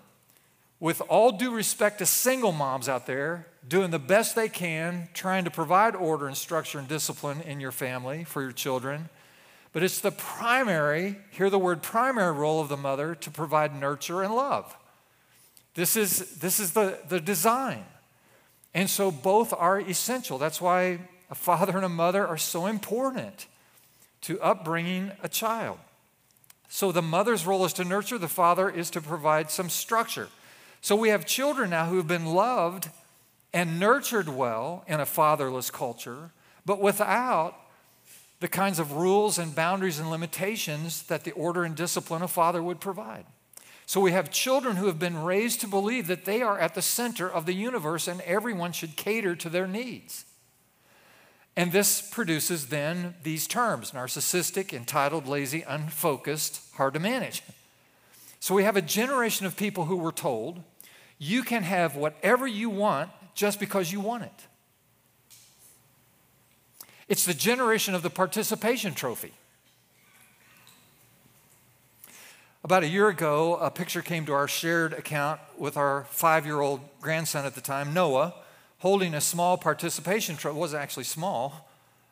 with 0.80 1.02
all 1.08 1.32
due 1.32 1.54
respect 1.54 1.98
to 1.98 2.06
single 2.06 2.52
moms 2.52 2.88
out 2.88 3.06
there, 3.06 3.46
doing 3.66 3.90
the 3.90 3.98
best 3.98 4.34
they 4.34 4.48
can, 4.48 5.08
trying 5.14 5.44
to 5.44 5.50
provide 5.50 5.94
order 5.94 6.26
and 6.26 6.36
structure 6.36 6.78
and 6.78 6.88
discipline 6.88 7.40
in 7.42 7.60
your 7.60 7.72
family 7.72 8.24
for 8.24 8.42
your 8.42 8.52
children. 8.52 9.08
But 9.72 9.82
it's 9.82 10.00
the 10.00 10.10
primary, 10.10 11.16
hear 11.30 11.48
the 11.48 11.58
word 11.58 11.82
primary 11.82 12.32
role 12.32 12.60
of 12.60 12.68
the 12.68 12.76
mother 12.76 13.14
to 13.14 13.30
provide 13.30 13.74
nurture 13.74 14.22
and 14.22 14.34
love. 14.34 14.76
This 15.74 15.96
is, 15.96 16.36
this 16.36 16.60
is 16.60 16.72
the, 16.72 16.98
the 17.08 17.20
design. 17.20 17.84
And 18.74 18.90
so 18.90 19.10
both 19.10 19.52
are 19.52 19.80
essential. 19.80 20.38
That's 20.38 20.60
why 20.60 20.98
a 21.30 21.34
father 21.34 21.76
and 21.76 21.84
a 21.84 21.88
mother 21.88 22.26
are 22.26 22.36
so 22.36 22.66
important 22.66 23.46
to 24.22 24.40
upbringing 24.40 25.12
a 25.22 25.28
child. 25.28 25.78
So 26.68 26.92
the 26.92 27.02
mother's 27.02 27.46
role 27.46 27.64
is 27.64 27.72
to 27.74 27.84
nurture, 27.84 28.18
the 28.18 28.28
father 28.28 28.68
is 28.68 28.90
to 28.90 29.00
provide 29.00 29.50
some 29.50 29.68
structure. 29.68 30.28
So 30.80 30.96
we 30.96 31.10
have 31.10 31.26
children 31.26 31.70
now 31.70 31.86
who 31.86 31.96
have 31.96 32.08
been 32.08 32.26
loved 32.26 32.90
and 33.52 33.78
nurtured 33.78 34.28
well 34.28 34.84
in 34.86 35.00
a 35.00 35.06
fatherless 35.06 35.70
culture, 35.70 36.30
but 36.64 36.80
without 36.80 37.54
the 38.40 38.48
kinds 38.48 38.78
of 38.78 38.92
rules 38.92 39.38
and 39.38 39.54
boundaries 39.54 39.98
and 39.98 40.10
limitations 40.10 41.04
that 41.04 41.24
the 41.24 41.32
order 41.32 41.64
and 41.64 41.76
discipline 41.76 42.22
a 42.22 42.28
father 42.28 42.62
would 42.62 42.80
provide. 42.80 43.24
So 43.86 44.00
we 44.00 44.12
have 44.12 44.30
children 44.30 44.76
who 44.76 44.86
have 44.86 44.98
been 44.98 45.22
raised 45.22 45.60
to 45.60 45.68
believe 45.68 46.06
that 46.06 46.24
they 46.24 46.42
are 46.42 46.58
at 46.58 46.74
the 46.74 46.82
center 46.82 47.30
of 47.30 47.46
the 47.46 47.52
universe 47.52 48.08
and 48.08 48.20
everyone 48.22 48.72
should 48.72 48.96
cater 48.96 49.36
to 49.36 49.48
their 49.48 49.66
needs. 49.66 50.24
And 51.56 51.70
this 51.70 52.00
produces 52.00 52.68
then 52.68 53.14
these 53.22 53.46
terms 53.46 53.90
narcissistic, 53.90 54.72
entitled, 54.72 55.28
lazy, 55.28 55.62
unfocused, 55.62 56.62
hard 56.74 56.94
to 56.94 57.00
manage. 57.00 57.42
So 58.40 58.54
we 58.54 58.64
have 58.64 58.76
a 58.76 58.82
generation 58.82 59.46
of 59.46 59.56
people 59.56 59.84
who 59.84 59.96
were 59.96 60.12
told, 60.12 60.62
you 61.18 61.42
can 61.42 61.62
have 61.62 61.94
whatever 61.94 62.46
you 62.46 62.70
want 62.70 63.10
just 63.34 63.60
because 63.60 63.92
you 63.92 64.00
want 64.00 64.24
it. 64.24 64.46
It's 67.08 67.24
the 67.24 67.34
generation 67.34 67.94
of 67.94 68.02
the 68.02 68.10
participation 68.10 68.94
trophy. 68.94 69.32
About 72.64 72.84
a 72.84 72.88
year 72.88 73.08
ago, 73.08 73.56
a 73.56 73.70
picture 73.70 74.02
came 74.02 74.24
to 74.26 74.32
our 74.32 74.46
shared 74.46 74.92
account 74.92 75.40
with 75.58 75.76
our 75.76 76.04
five 76.04 76.46
year 76.46 76.60
old 76.60 76.80
grandson 77.00 77.44
at 77.44 77.54
the 77.54 77.60
time, 77.60 77.92
Noah, 77.92 78.34
holding 78.78 79.14
a 79.14 79.20
small 79.20 79.58
participation 79.58 80.36
trophy. 80.36 80.56
It 80.56 80.60
wasn't 80.60 80.82
actually 80.82 81.04
small, 81.04 81.68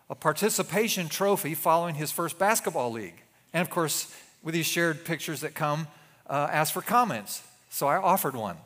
a 0.09 0.17
participation 0.17 1.09
trophy 1.09 1.55
following 1.55 1.95
his 1.95 2.11
first 2.11 2.37
basketball 2.39 2.91
league. 2.91 3.23
And 3.53 3.63
of 3.63 3.71
course, 3.71 4.13
with 4.43 4.55
these 4.55 4.67
shared 4.67 5.05
pictures 5.05 5.41
that 5.43 5.55
come, 5.55 5.87
uh, 6.29 6.49
ask 6.51 6.73
for 6.73 6.83
comments. 6.83 7.43
So 7.71 7.87
I 7.87 7.97
offered 7.97 8.35
one. 8.35 8.57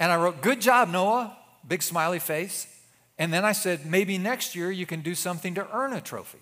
And 0.00 0.10
I 0.10 0.16
wrote, 0.16 0.40
Good 0.40 0.60
job, 0.60 0.88
Noah, 0.88 1.36
big 1.68 1.82
smiley 1.82 2.18
face. 2.18 2.66
And 3.18 3.32
then 3.32 3.44
I 3.44 3.52
said, 3.52 3.86
Maybe 3.86 4.18
next 4.18 4.56
year 4.56 4.72
you 4.72 4.86
can 4.86 5.02
do 5.02 5.14
something 5.14 5.54
to 5.54 5.68
earn 5.72 5.92
a 5.92 6.00
trophy. 6.00 6.40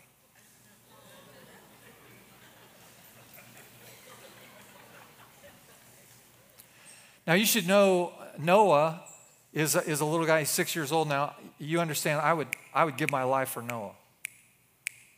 Now, 7.27 7.35
you 7.35 7.45
should 7.45 7.67
know 7.67 8.15
Noah 8.39 9.03
is 9.53 9.77
a, 9.77 9.87
is 9.87 10.01
a 10.01 10.05
little 10.07 10.25
guy, 10.25 10.39
he's 10.39 10.49
six 10.49 10.75
years 10.75 10.91
old 10.91 11.11
now. 11.11 11.35
You 11.59 11.79
understand, 11.79 12.23
I 12.23 12.33
would, 12.33 12.49
I 12.73 12.87
would 12.87 12.97
give 12.97 13.11
my 13.11 13.25
life 13.25 13.51
for 13.51 13.61
Noah 13.61 13.93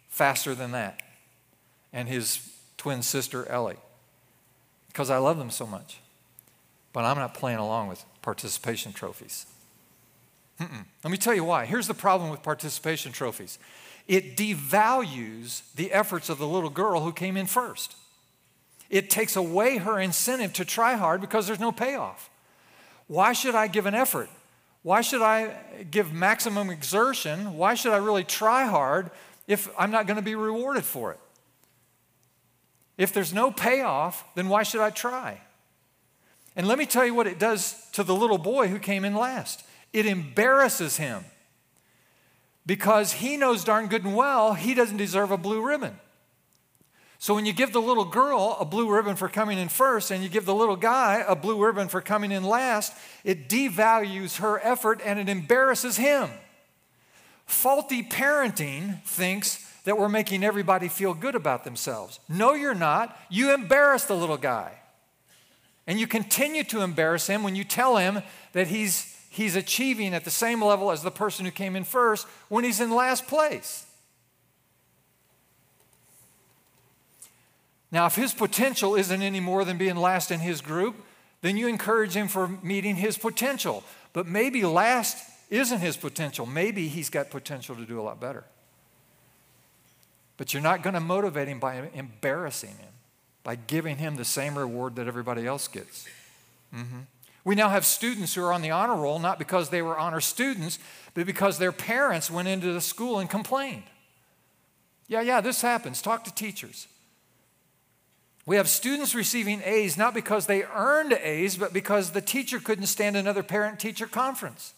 faster 0.08 0.56
than 0.56 0.72
that 0.72 1.00
and 1.92 2.08
his 2.08 2.52
twin 2.76 3.02
sister, 3.02 3.46
Ellie, 3.48 3.76
because 4.88 5.08
I 5.08 5.18
love 5.18 5.38
them 5.38 5.50
so 5.50 5.66
much. 5.66 6.00
But 6.92 7.04
I'm 7.04 7.16
not 7.16 7.34
playing 7.34 7.58
along 7.58 7.86
with 7.86 8.04
participation 8.22 8.92
trophies. 8.92 9.46
Mm-mm. 10.60 10.84
Let 11.02 11.10
me 11.10 11.16
tell 11.16 11.34
you 11.34 11.44
why. 11.44 11.64
Here's 11.64 11.86
the 11.86 11.94
problem 11.94 12.30
with 12.30 12.42
participation 12.42 13.12
trophies 13.12 13.58
it 14.08 14.36
devalues 14.36 15.62
the 15.74 15.92
efforts 15.92 16.28
of 16.28 16.38
the 16.38 16.46
little 16.46 16.70
girl 16.70 17.00
who 17.00 17.12
came 17.12 17.36
in 17.36 17.46
first 17.46 17.96
it 18.90 19.08
takes 19.08 19.36
away 19.36 19.78
her 19.78 19.98
incentive 20.00 20.52
to 20.54 20.64
try 20.64 20.94
hard 20.94 21.20
because 21.20 21.46
there's 21.46 21.60
no 21.60 21.70
payoff. 21.70 22.28
Why 23.06 23.32
should 23.32 23.54
I 23.54 23.68
give 23.68 23.86
an 23.86 23.94
effort? 23.94 24.28
Why 24.82 25.00
should 25.00 25.22
I 25.22 25.54
give 25.90 26.12
maximum 26.12 26.70
exertion? 26.70 27.56
Why 27.56 27.74
should 27.74 27.92
I 27.92 27.98
really 27.98 28.24
try 28.24 28.66
hard 28.66 29.10
if 29.46 29.70
I'm 29.78 29.92
not 29.92 30.06
going 30.06 30.16
to 30.16 30.22
be 30.22 30.34
rewarded 30.34 30.84
for 30.84 31.12
it? 31.12 31.20
If 32.98 33.12
there's 33.12 33.32
no 33.32 33.50
payoff, 33.50 34.24
then 34.34 34.48
why 34.48 34.64
should 34.64 34.80
I 34.80 34.90
try? 34.90 35.40
And 36.60 36.68
let 36.68 36.76
me 36.76 36.84
tell 36.84 37.06
you 37.06 37.14
what 37.14 37.26
it 37.26 37.38
does 37.38 37.88
to 37.92 38.04
the 38.04 38.14
little 38.14 38.36
boy 38.36 38.68
who 38.68 38.78
came 38.78 39.06
in 39.06 39.14
last 39.14 39.64
it 39.94 40.04
embarrasses 40.04 40.98
him 40.98 41.24
because 42.66 43.14
he 43.14 43.38
knows 43.38 43.64
darn 43.64 43.86
good 43.86 44.04
and 44.04 44.14
well 44.14 44.52
he 44.52 44.74
doesn't 44.74 44.98
deserve 44.98 45.30
a 45.30 45.38
blue 45.38 45.62
ribbon. 45.62 45.98
So 47.18 47.34
when 47.34 47.46
you 47.46 47.54
give 47.54 47.72
the 47.72 47.80
little 47.80 48.04
girl 48.04 48.58
a 48.60 48.66
blue 48.66 48.94
ribbon 48.94 49.16
for 49.16 49.26
coming 49.26 49.56
in 49.56 49.70
first 49.70 50.10
and 50.10 50.22
you 50.22 50.28
give 50.28 50.44
the 50.44 50.54
little 50.54 50.76
guy 50.76 51.24
a 51.26 51.34
blue 51.34 51.64
ribbon 51.64 51.88
for 51.88 52.02
coming 52.02 52.30
in 52.30 52.44
last, 52.44 52.92
it 53.24 53.48
devalues 53.48 54.36
her 54.36 54.60
effort 54.62 55.00
and 55.02 55.18
it 55.18 55.30
embarrasses 55.30 55.96
him. 55.96 56.28
Faulty 57.46 58.02
parenting 58.02 59.02
thinks 59.04 59.66
that 59.84 59.96
we're 59.96 60.10
making 60.10 60.44
everybody 60.44 60.88
feel 60.88 61.14
good 61.14 61.34
about 61.34 61.64
themselves. 61.64 62.20
No, 62.28 62.52
you're 62.52 62.74
not. 62.74 63.18
You 63.30 63.54
embarrass 63.54 64.04
the 64.04 64.14
little 64.14 64.36
guy. 64.36 64.79
And 65.90 65.98
you 65.98 66.06
continue 66.06 66.62
to 66.62 66.82
embarrass 66.82 67.26
him 67.26 67.42
when 67.42 67.56
you 67.56 67.64
tell 67.64 67.96
him 67.96 68.22
that 68.52 68.68
he's, 68.68 69.18
he's 69.28 69.56
achieving 69.56 70.14
at 70.14 70.24
the 70.24 70.30
same 70.30 70.62
level 70.62 70.92
as 70.92 71.02
the 71.02 71.10
person 71.10 71.44
who 71.44 71.50
came 71.50 71.74
in 71.74 71.82
first 71.82 72.28
when 72.48 72.62
he's 72.62 72.80
in 72.80 72.92
last 72.92 73.26
place. 73.26 73.84
Now, 77.90 78.06
if 78.06 78.14
his 78.14 78.32
potential 78.32 78.94
isn't 78.94 79.20
any 79.20 79.40
more 79.40 79.64
than 79.64 79.78
being 79.78 79.96
last 79.96 80.30
in 80.30 80.38
his 80.38 80.60
group, 80.60 80.94
then 81.40 81.56
you 81.56 81.66
encourage 81.66 82.14
him 82.14 82.28
for 82.28 82.46
meeting 82.62 82.94
his 82.94 83.18
potential. 83.18 83.82
But 84.12 84.28
maybe 84.28 84.62
last 84.64 85.16
isn't 85.50 85.80
his 85.80 85.96
potential. 85.96 86.46
Maybe 86.46 86.86
he's 86.86 87.10
got 87.10 87.30
potential 87.30 87.74
to 87.74 87.84
do 87.84 87.98
a 87.98 88.02
lot 88.02 88.20
better. 88.20 88.44
But 90.36 90.54
you're 90.54 90.62
not 90.62 90.84
going 90.84 90.94
to 90.94 91.00
motivate 91.00 91.48
him 91.48 91.58
by 91.58 91.90
embarrassing 91.94 92.76
him, 92.76 92.92
by 93.42 93.56
giving 93.56 93.96
him 93.96 94.16
the 94.16 94.24
same 94.24 94.56
reward 94.56 94.96
that 94.96 95.06
everybody 95.06 95.46
else 95.46 95.68
gets. 95.68 96.06
Mm-hmm. 96.74 97.00
We 97.44 97.54
now 97.54 97.70
have 97.70 97.86
students 97.86 98.34
who 98.34 98.42
are 98.42 98.52
on 98.52 98.62
the 98.62 98.70
honor 98.70 98.96
roll 98.96 99.18
not 99.18 99.38
because 99.38 99.70
they 99.70 99.82
were 99.82 99.98
honor 99.98 100.20
students, 100.20 100.78
but 101.14 101.26
because 101.26 101.58
their 101.58 101.72
parents 101.72 102.30
went 102.30 102.48
into 102.48 102.72
the 102.72 102.80
school 102.80 103.18
and 103.18 103.30
complained. 103.30 103.84
Yeah, 105.08 105.22
yeah, 105.22 105.40
this 105.40 105.62
happens. 105.62 106.02
Talk 106.02 106.24
to 106.24 106.34
teachers. 106.34 106.86
We 108.46 108.56
have 108.56 108.68
students 108.68 109.14
receiving 109.14 109.62
A's 109.64 109.96
not 109.96 110.14
because 110.14 110.46
they 110.46 110.64
earned 110.64 111.12
A's, 111.12 111.56
but 111.56 111.72
because 111.72 112.10
the 112.10 112.20
teacher 112.20 112.58
couldn't 112.58 112.86
stand 112.86 113.16
another 113.16 113.42
parent 113.42 113.78
teacher 113.80 114.06
conference. 114.06 114.74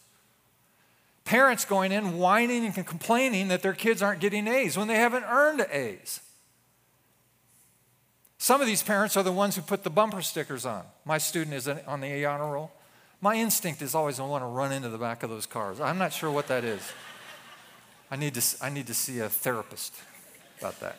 Parents 1.25 1.65
going 1.65 1.93
in 1.93 2.19
whining 2.19 2.65
and 2.65 2.87
complaining 2.87 3.49
that 3.49 3.63
their 3.63 3.73
kids 3.73 4.03
aren't 4.03 4.21
getting 4.21 4.49
A's 4.49 4.77
when 4.77 4.89
they 4.89 4.97
haven't 4.97 5.25
earned 5.25 5.67
A's. 5.71 6.21
Some 8.43 8.61
of 8.61 8.67
these 8.67 8.83
parents 8.83 9.17
are 9.17 9.23
the 9.23 9.31
ones 9.31 9.55
who 9.55 9.63
put 9.63 9.85
the 9.85 9.89
bumper 9.89 10.21
stickers 10.21 10.67
on. 10.67 10.83
My 11.05 11.19
student 11.19 11.55
is 11.55 11.69
on 11.69 12.01
the 12.01 12.25
honor 12.25 12.55
roll. 12.55 12.73
My 13.21 13.37
instinct 13.37 13.81
is 13.83 13.95
always 13.95 14.19
I 14.19 14.25
want 14.25 14.43
to 14.43 14.49
run 14.49 14.73
into 14.73 14.89
the 14.89 14.99
back 14.99 15.23
of 15.23 15.31
those 15.31 15.47
cars. 15.47 15.81
I'm 15.81 15.97
not 15.97 16.13
sure 16.13 16.29
what 16.29 16.49
that 16.49 16.65
is. 16.65 16.83
I 18.11 18.17
need 18.17 18.35
to, 18.35 18.43
I 18.61 18.69
need 18.69 18.89
to 18.89 18.95
see 18.95 19.21
a 19.21 19.29
therapist 19.29 19.95
about 20.59 20.81
that. 20.81 20.97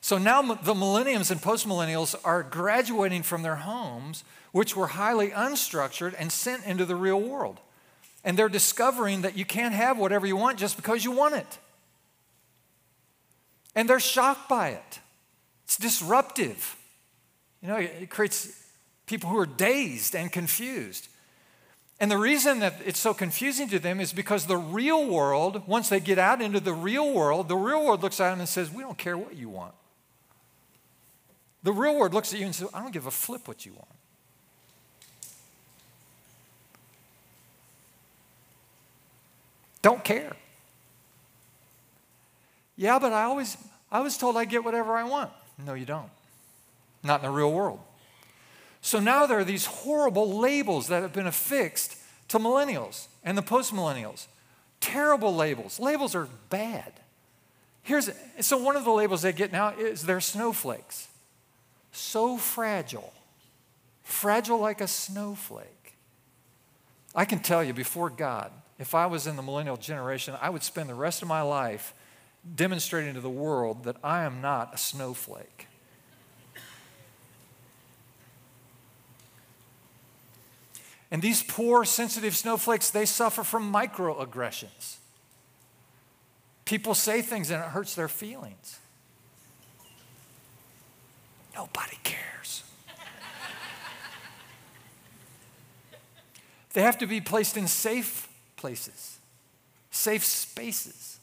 So 0.00 0.16
now 0.16 0.40
the 0.40 0.74
millenniums 0.74 1.30
and 1.30 1.38
postmillennials 1.38 2.14
are 2.24 2.42
graduating 2.42 3.24
from 3.24 3.42
their 3.42 3.56
homes, 3.56 4.24
which 4.52 4.74
were 4.74 4.86
highly 4.86 5.28
unstructured, 5.32 6.14
and 6.18 6.32
sent 6.32 6.64
into 6.64 6.86
the 6.86 6.96
real 6.96 7.20
world. 7.20 7.60
And 8.24 8.38
they're 8.38 8.48
discovering 8.48 9.20
that 9.20 9.36
you 9.36 9.44
can't 9.44 9.74
have 9.74 9.98
whatever 9.98 10.26
you 10.26 10.36
want 10.36 10.56
just 10.56 10.76
because 10.76 11.04
you 11.04 11.12
want 11.12 11.34
it. 11.34 11.58
And 13.76 13.88
they're 13.88 14.00
shocked 14.00 14.48
by 14.48 14.70
it. 14.70 15.00
It's 15.64 15.76
disruptive. 15.76 16.76
You 17.62 17.68
know, 17.68 17.76
it 17.76 18.10
creates 18.10 18.64
people 19.06 19.30
who 19.30 19.38
are 19.38 19.46
dazed 19.46 20.16
and 20.16 20.32
confused. 20.32 21.08
And 22.00 22.10
the 22.10 22.18
reason 22.18 22.60
that 22.60 22.80
it's 22.84 22.98
so 22.98 23.14
confusing 23.14 23.68
to 23.68 23.78
them 23.78 24.00
is 24.00 24.12
because 24.12 24.46
the 24.46 24.56
real 24.56 25.06
world, 25.06 25.66
once 25.66 25.88
they 25.88 26.00
get 26.00 26.18
out 26.18 26.42
into 26.42 26.60
the 26.60 26.72
real 26.72 27.12
world, 27.12 27.48
the 27.48 27.56
real 27.56 27.84
world 27.84 28.02
looks 28.02 28.20
at 28.20 28.30
them 28.30 28.40
and 28.40 28.48
says, 28.48 28.70
We 28.70 28.82
don't 28.82 28.98
care 28.98 29.16
what 29.16 29.34
you 29.34 29.48
want. 29.48 29.74
The 31.62 31.72
real 31.72 31.98
world 31.98 32.14
looks 32.14 32.32
at 32.32 32.38
you 32.38 32.46
and 32.46 32.54
says, 32.54 32.68
I 32.72 32.80
don't 32.80 32.92
give 32.92 33.06
a 33.06 33.10
flip 33.10 33.48
what 33.48 33.66
you 33.66 33.72
want. 33.72 33.88
Don't 39.82 40.04
care. 40.04 40.32
Yeah, 42.76 42.98
but 42.98 43.12
I 43.12 43.22
always, 43.22 43.56
I 43.90 44.00
was 44.00 44.16
told 44.18 44.36
I 44.36 44.44
get 44.44 44.64
whatever 44.64 44.96
I 44.96 45.04
want. 45.04 45.30
No, 45.64 45.74
you 45.74 45.86
don't. 45.86 46.10
Not 47.02 47.20
in 47.20 47.26
the 47.26 47.32
real 47.32 47.52
world. 47.52 47.80
So 48.82 49.00
now 49.00 49.26
there 49.26 49.38
are 49.38 49.44
these 49.44 49.66
horrible 49.66 50.38
labels 50.38 50.88
that 50.88 51.02
have 51.02 51.12
been 51.12 51.26
affixed 51.26 51.96
to 52.28 52.38
millennials 52.38 53.06
and 53.24 53.36
the 53.36 53.42
postmillennials. 53.42 54.26
Terrible 54.80 55.34
labels. 55.34 55.80
Labels 55.80 56.14
are 56.14 56.28
bad. 56.50 56.92
Here's 57.82 58.10
so 58.40 58.58
one 58.58 58.76
of 58.76 58.84
the 58.84 58.90
labels 58.90 59.22
they 59.22 59.32
get 59.32 59.52
now 59.52 59.70
is 59.70 60.02
they're 60.02 60.20
snowflakes. 60.20 61.08
So 61.92 62.36
fragile. 62.36 63.12
Fragile 64.02 64.58
like 64.58 64.80
a 64.80 64.88
snowflake. 64.88 65.94
I 67.14 67.24
can 67.24 67.38
tell 67.38 67.64
you 67.64 67.72
before 67.72 68.10
God, 68.10 68.52
if 68.78 68.94
I 68.94 69.06
was 69.06 69.26
in 69.26 69.36
the 69.36 69.42
millennial 69.42 69.76
generation, 69.76 70.34
I 70.40 70.50
would 70.50 70.62
spend 70.62 70.88
the 70.88 70.94
rest 70.94 71.22
of 71.22 71.28
my 71.28 71.42
life 71.42 71.94
demonstrating 72.54 73.14
to 73.14 73.20
the 73.20 73.30
world 73.30 73.84
that 73.84 73.96
I 74.04 74.22
am 74.24 74.40
not 74.40 74.74
a 74.74 74.78
snowflake. 74.78 75.66
And 81.10 81.22
these 81.22 81.42
poor, 81.42 81.84
sensitive 81.84 82.36
snowflakes, 82.36 82.90
they 82.90 83.06
suffer 83.06 83.44
from 83.44 83.72
microaggressions. 83.72 84.96
People 86.64 86.94
say 86.94 87.22
things 87.22 87.50
and 87.50 87.62
it 87.62 87.68
hurts 87.68 87.94
their 87.94 88.08
feelings. 88.08 88.80
Nobody 91.54 91.96
cares. 92.02 92.64
they 96.74 96.82
have 96.82 96.98
to 96.98 97.06
be 97.06 97.20
placed 97.20 97.56
in 97.56 97.68
safe 97.68 98.28
places, 98.56 99.18
safe 99.90 100.24
spaces 100.24 101.15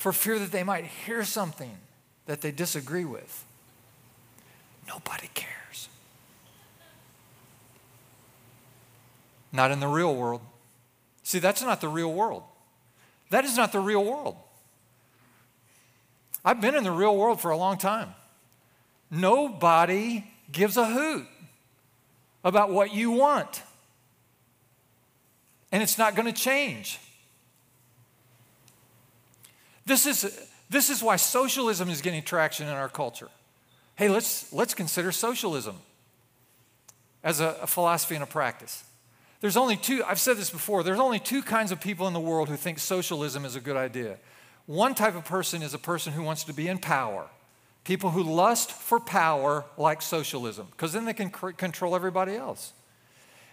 for 0.00 0.14
fear 0.14 0.38
that 0.38 0.50
they 0.50 0.62
might 0.62 0.86
hear 0.86 1.22
something 1.24 1.76
that 2.24 2.40
they 2.40 2.50
disagree 2.50 3.04
with. 3.04 3.44
Nobody 4.88 5.28
cares. 5.34 5.90
Not 9.52 9.70
in 9.70 9.78
the 9.78 9.86
real 9.86 10.16
world. 10.16 10.40
See, 11.22 11.38
that's 11.38 11.60
not 11.60 11.82
the 11.82 11.88
real 11.88 12.10
world. 12.10 12.44
That 13.28 13.44
is 13.44 13.58
not 13.58 13.72
the 13.72 13.78
real 13.78 14.02
world. 14.02 14.36
I've 16.46 16.62
been 16.62 16.74
in 16.74 16.84
the 16.84 16.90
real 16.90 17.14
world 17.14 17.38
for 17.38 17.50
a 17.50 17.56
long 17.58 17.76
time. 17.76 18.14
Nobody 19.10 20.24
gives 20.50 20.78
a 20.78 20.86
hoot 20.86 21.26
about 22.42 22.70
what 22.70 22.94
you 22.94 23.10
want. 23.10 23.62
And 25.70 25.82
it's 25.82 25.98
not 25.98 26.16
going 26.16 26.26
to 26.26 26.40
change. 26.40 26.98
This 29.90 30.06
is, 30.06 30.46
this 30.70 30.88
is 30.88 31.02
why 31.02 31.16
socialism 31.16 31.90
is 31.90 32.00
getting 32.00 32.22
traction 32.22 32.68
in 32.68 32.74
our 32.74 32.88
culture. 32.88 33.26
Hey, 33.96 34.08
let's, 34.08 34.52
let's 34.52 34.72
consider 34.72 35.10
socialism 35.10 35.74
as 37.24 37.40
a, 37.40 37.56
a 37.62 37.66
philosophy 37.66 38.14
and 38.14 38.22
a 38.22 38.26
practice. 38.26 38.84
There's 39.40 39.56
only 39.56 39.76
two, 39.76 40.04
I've 40.06 40.20
said 40.20 40.36
this 40.36 40.48
before, 40.48 40.84
there's 40.84 41.00
only 41.00 41.18
two 41.18 41.42
kinds 41.42 41.72
of 41.72 41.80
people 41.80 42.06
in 42.06 42.12
the 42.12 42.20
world 42.20 42.48
who 42.48 42.54
think 42.54 42.78
socialism 42.78 43.44
is 43.44 43.56
a 43.56 43.60
good 43.60 43.76
idea. 43.76 44.18
One 44.66 44.94
type 44.94 45.16
of 45.16 45.24
person 45.24 45.60
is 45.60 45.74
a 45.74 45.78
person 45.78 46.12
who 46.12 46.22
wants 46.22 46.44
to 46.44 46.52
be 46.52 46.68
in 46.68 46.78
power. 46.78 47.26
People 47.82 48.10
who 48.10 48.22
lust 48.22 48.70
for 48.70 49.00
power 49.00 49.64
like 49.76 50.02
socialism, 50.02 50.68
because 50.70 50.92
then 50.92 51.04
they 51.04 51.14
can 51.14 51.34
c- 51.34 51.52
control 51.56 51.96
everybody 51.96 52.36
else. 52.36 52.74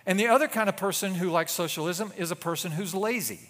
And 0.06 0.19
the 0.19 0.28
other 0.28 0.47
kind 0.47 0.69
of 0.69 0.78
person 0.78 1.15
who 1.15 1.32
likes 1.32 1.52
socialism 1.52 2.13
is 2.15 2.30
a 2.30 2.36
person 2.36 2.73
who's 2.73 2.93
lazy. 2.93 3.50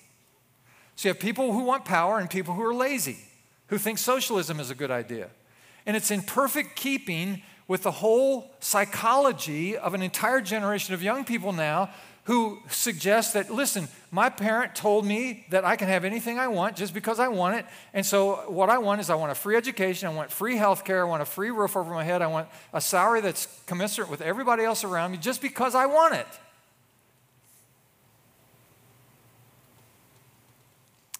So 0.98 1.08
you 1.08 1.14
have 1.14 1.22
people 1.22 1.54
who 1.54 1.64
want 1.64 1.86
power 1.86 2.18
and 2.18 2.28
people 2.28 2.56
who 2.56 2.64
are 2.64 2.74
lazy, 2.74 3.20
who 3.68 3.78
think 3.78 4.00
socialism 4.00 4.60
is 4.60 4.72
a 4.72 4.76
good 4.76 4.90
idea. 4.90 5.30
And 5.86 5.96
it's 5.96 6.10
in 6.10 6.24
perfect 6.24 6.76
keeping 6.76 7.44
with 7.68 7.84
the 7.84 7.92
whole 7.92 8.52
psychology 8.60 9.78
of 9.78 9.94
an 9.94 10.02
entire 10.02 10.42
generation 10.42 10.96
of 10.96 11.04
young 11.04 11.24
people 11.24 11.54
now 11.54 11.92
who 12.24 12.58
suggest 12.68 13.36
that, 13.36 13.52
listen, 13.52 13.88
my 14.10 14.28
parent 14.28 14.74
told 14.74 15.06
me 15.06 15.46
that 15.52 15.64
I 15.64 15.76
can 15.76 15.88
have 15.88 16.04
anything 16.04 16.40
I 16.40 16.48
want 16.48 16.76
just 16.76 16.96
because 16.96 17.20
I 17.20 17.28
want 17.28 17.58
it. 17.58 17.66
And 17.94 18.04
so, 18.04 18.44
what 18.48 18.72
I 18.72 18.80
want 18.80 19.00
is 19.00 19.12
I 19.12 19.16
want 19.16 19.32
a 19.32 19.36
free 19.36 19.56
education, 19.56 20.10
I 20.10 20.14
want 20.14 20.32
free 20.32 20.58
health 20.58 20.84
care, 20.84 21.06
I 21.06 21.08
want 21.08 21.22
a 21.22 21.26
free 21.26 21.52
roof 21.52 21.78
over 21.78 21.94
my 21.94 22.04
head, 22.04 22.24
I 22.24 22.28
want 22.28 22.50
a 22.74 22.82
salary 22.82 23.22
that's 23.22 23.48
commensurate 23.68 24.10
with 24.10 24.22
everybody 24.22 24.64
else 24.64 24.84
around 24.84 25.12
me 25.12 25.20
just 25.20 25.44
because 25.44 25.76
I 25.76 25.86
want 25.86 26.16
it. 26.16 26.28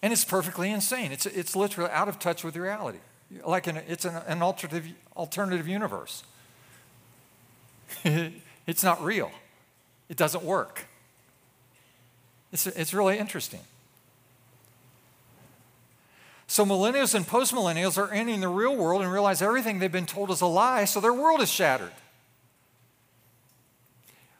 And 0.02 0.12
it's 0.12 0.24
perfectly 0.24 0.70
insane. 0.70 1.12
It's, 1.12 1.26
it's 1.26 1.56
literally 1.56 1.90
out 1.90 2.08
of 2.08 2.18
touch 2.18 2.44
with 2.44 2.56
reality. 2.56 2.98
Like 3.44 3.66
an, 3.66 3.78
it's 3.88 4.04
an, 4.04 4.16
an 4.26 4.42
alternative, 4.42 4.92
alternative 5.16 5.66
universe. 5.68 6.22
it's 8.66 8.82
not 8.82 9.02
real, 9.02 9.30
it 10.08 10.16
doesn't 10.16 10.44
work. 10.44 10.86
It's, 12.52 12.66
it's 12.66 12.94
really 12.94 13.18
interesting. 13.18 13.60
So, 16.50 16.64
millennials 16.64 17.14
and 17.14 17.26
postmillennials 17.26 17.98
are 17.98 18.10
entering 18.10 18.40
the 18.40 18.48
real 18.48 18.74
world 18.74 19.02
and 19.02 19.12
realize 19.12 19.42
everything 19.42 19.80
they've 19.80 19.92
been 19.92 20.06
told 20.06 20.30
is 20.30 20.40
a 20.40 20.46
lie, 20.46 20.86
so 20.86 20.98
their 20.98 21.12
world 21.12 21.42
is 21.42 21.50
shattered. 21.50 21.92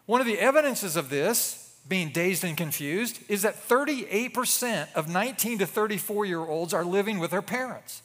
One 0.07 0.23
of 0.23 0.27
the 0.27 0.39
evidences 0.39 0.97
of 0.97 1.11
this 1.11 1.68
being 1.89 2.11
dazed 2.11 2.45
and 2.45 2.57
confused 2.57 3.21
is 3.29 3.43
that 3.43 3.57
38% 3.57 4.93
of 4.95 5.09
19 5.09 5.59
to 5.59 5.67
34 5.67 6.27
year 6.27 6.41
olds 6.41 6.75
are 6.75 6.85
living 6.85 7.19
with 7.19 7.31
their 7.31 7.43
parents. 7.43 8.03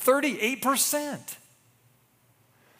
38%. 0.00 1.36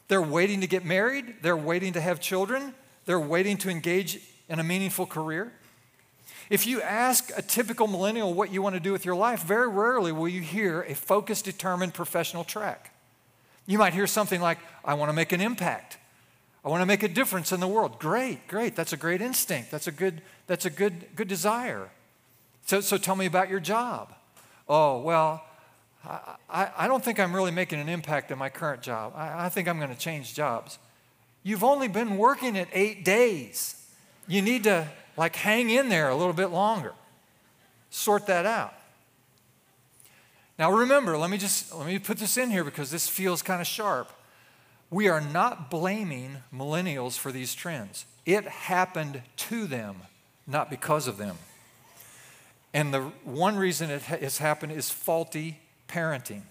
They're 0.08 0.20
waiting 0.20 0.60
to 0.60 0.66
get 0.66 0.84
married, 0.84 1.36
they're 1.42 1.56
waiting 1.56 1.94
to 1.94 2.00
have 2.00 2.20
children, 2.20 2.74
they're 3.06 3.20
waiting 3.20 3.56
to 3.58 3.70
engage 3.70 4.20
in 4.48 4.58
a 4.58 4.64
meaningful 4.64 5.06
career. 5.06 5.52
If 6.50 6.66
you 6.66 6.82
ask 6.82 7.30
a 7.36 7.40
typical 7.40 7.86
millennial 7.86 8.34
what 8.34 8.52
you 8.52 8.60
want 8.60 8.74
to 8.74 8.80
do 8.80 8.92
with 8.92 9.06
your 9.06 9.14
life, 9.14 9.42
very 9.44 9.68
rarely 9.68 10.12
will 10.12 10.28
you 10.28 10.42
hear 10.42 10.82
a 10.82 10.94
focused, 10.94 11.46
determined 11.46 11.94
professional 11.94 12.44
track. 12.44 12.94
You 13.66 13.78
might 13.78 13.94
hear 13.94 14.06
something 14.06 14.42
like, 14.42 14.58
I 14.84 14.92
want 14.94 15.08
to 15.08 15.14
make 15.14 15.32
an 15.32 15.40
impact. 15.40 15.96
I 16.64 16.68
want 16.68 16.80
to 16.80 16.86
make 16.86 17.02
a 17.02 17.08
difference 17.08 17.52
in 17.52 17.60
the 17.60 17.68
world. 17.68 17.98
Great, 17.98 18.48
great. 18.48 18.74
That's 18.74 18.92
a 18.92 18.96
great 18.96 19.20
instinct. 19.20 19.70
That's 19.70 19.86
a 19.86 19.92
good, 19.92 20.22
that's 20.46 20.64
a 20.64 20.70
good, 20.70 21.06
good 21.14 21.28
desire. 21.28 21.90
So, 22.66 22.80
so 22.80 22.96
tell 22.96 23.16
me 23.16 23.26
about 23.26 23.50
your 23.50 23.60
job. 23.60 24.14
Oh, 24.66 25.00
well, 25.00 25.44
I, 26.06 26.70
I, 26.76 26.88
don't 26.88 27.04
think 27.04 27.20
I'm 27.20 27.34
really 27.34 27.50
making 27.50 27.80
an 27.80 27.88
impact 27.88 28.30
in 28.30 28.38
my 28.38 28.48
current 28.48 28.82
job. 28.82 29.12
I, 29.14 29.46
I 29.46 29.48
think 29.50 29.68
I'm 29.68 29.78
going 29.78 29.90
to 29.90 29.98
change 29.98 30.34
jobs. 30.34 30.78
You've 31.42 31.64
only 31.64 31.88
been 31.88 32.16
working 32.16 32.56
it 32.56 32.68
eight 32.72 33.04
days. 33.04 33.82
You 34.26 34.40
need 34.40 34.64
to 34.64 34.88
like 35.16 35.36
hang 35.36 35.68
in 35.68 35.90
there 35.90 36.08
a 36.08 36.16
little 36.16 36.32
bit 36.32 36.48
longer. 36.48 36.92
Sort 37.90 38.26
that 38.26 38.46
out. 38.46 38.74
Now 40.58 40.72
remember, 40.72 41.18
let 41.18 41.30
me 41.30 41.36
just 41.36 41.74
let 41.74 41.86
me 41.86 41.98
put 41.98 42.18
this 42.18 42.36
in 42.36 42.50
here 42.50 42.64
because 42.64 42.90
this 42.90 43.08
feels 43.08 43.42
kind 43.42 43.60
of 43.60 43.66
sharp. 43.66 44.10
We 44.90 45.08
are 45.08 45.20
not 45.20 45.70
blaming 45.70 46.38
millennials 46.54 47.18
for 47.18 47.32
these 47.32 47.54
trends. 47.54 48.06
It 48.24 48.44
happened 48.44 49.22
to 49.36 49.66
them, 49.66 49.96
not 50.46 50.70
because 50.70 51.08
of 51.08 51.18
them. 51.18 51.36
And 52.72 52.92
the 52.92 53.02
one 53.24 53.56
reason 53.56 53.90
it 53.90 54.02
has 54.02 54.38
happened 54.38 54.72
is 54.72 54.90
faulty 54.90 55.60
parenting. 55.88 56.42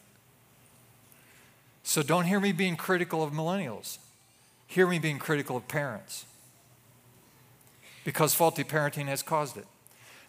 So 1.84 2.02
don't 2.02 2.26
hear 2.26 2.40
me 2.40 2.54
being 2.54 2.78
critical 2.78 3.22
of 3.22 3.34
millennials. 3.34 3.98
Hear 4.68 4.88
me 4.88 5.00
being 5.00 5.20
critical 5.20 5.58
of 5.58 5.68
parents. 5.68 6.26
Because 8.06 8.34
faulty 8.34 8.64
parenting 8.64 9.08
has 9.08 9.22
caused 9.22 9.58
it. 9.58 9.68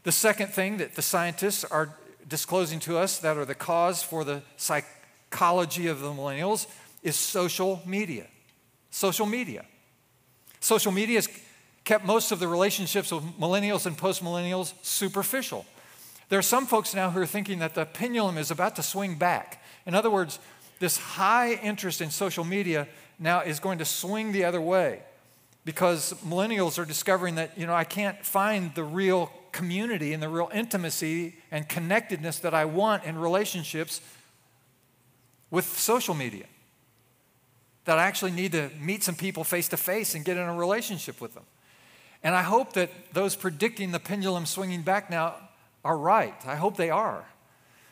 The 0.02 0.12
second 0.12 0.48
thing 0.48 0.78
that 0.78 0.96
the 0.96 1.02
scientists 1.02 1.64
are 1.64 1.94
disclosing 2.28 2.80
to 2.80 2.98
us 2.98 3.18
that 3.18 3.36
are 3.36 3.44
the 3.44 3.54
cause 3.54 4.02
for 4.02 4.24
the 4.24 4.42
psychology 4.56 5.86
of 5.86 6.00
the 6.00 6.08
millennials 6.08 6.66
is 7.04 7.14
social 7.14 7.80
media. 7.86 8.26
Social 8.90 9.26
media. 9.26 9.64
Social 10.58 10.90
media 10.90 11.18
has 11.18 11.28
kept 11.84 12.04
most 12.04 12.32
of 12.32 12.40
the 12.40 12.48
relationships 12.48 13.12
of 13.12 13.22
millennials 13.38 13.86
and 13.86 13.96
postmillennials 13.96 14.72
superficial. 14.82 15.66
There 16.30 16.38
are 16.38 16.42
some 16.42 16.66
folks 16.66 16.94
now 16.94 17.10
who 17.10 17.20
are 17.20 17.26
thinking 17.26 17.58
that 17.58 17.74
the 17.74 17.84
pendulum 17.84 18.38
is 18.38 18.50
about 18.50 18.74
to 18.76 18.82
swing 18.82 19.16
back. 19.16 19.62
In 19.86 19.94
other 19.94 20.10
words, 20.10 20.38
this 20.80 20.96
high 20.96 21.52
interest 21.54 22.00
in 22.00 22.10
social 22.10 22.44
media 22.44 22.88
now 23.18 23.42
is 23.42 23.60
going 23.60 23.78
to 23.78 23.84
swing 23.84 24.32
the 24.32 24.44
other 24.44 24.60
way 24.60 25.02
because 25.64 26.14
millennials 26.26 26.78
are 26.78 26.84
discovering 26.86 27.36
that, 27.36 27.56
you 27.58 27.66
know, 27.66 27.74
I 27.74 27.84
can't 27.84 28.24
find 28.24 28.74
the 28.74 28.84
real 28.84 29.30
community 29.52 30.12
and 30.14 30.22
the 30.22 30.28
real 30.28 30.50
intimacy 30.52 31.36
and 31.50 31.68
connectedness 31.68 32.38
that 32.40 32.54
I 32.54 32.64
want 32.64 33.04
in 33.04 33.18
relationships 33.18 34.00
with 35.50 35.66
social 35.78 36.14
media. 36.14 36.46
That 37.85 37.99
I 37.99 38.05
actually 38.05 38.31
need 38.31 38.53
to 38.53 38.70
meet 38.81 39.03
some 39.03 39.14
people 39.14 39.44
face 39.44 39.68
to 39.68 39.77
face 39.77 40.14
and 40.14 40.25
get 40.25 40.37
in 40.37 40.42
a 40.42 40.55
relationship 40.55 41.20
with 41.20 41.35
them. 41.35 41.44
And 42.23 42.35
I 42.35 42.42
hope 42.42 42.73
that 42.73 42.90
those 43.12 43.37
predicting 43.37 43.92
the 43.92 44.01
pendulum 44.01 44.47
swinging 44.47 44.83
back 44.83 45.11
now 45.11 45.35
are 45.85 45.97
right. 45.97 46.35
I 46.47 46.57
hope 46.57 46.77
they 46.77 46.90
are. 46.90 47.25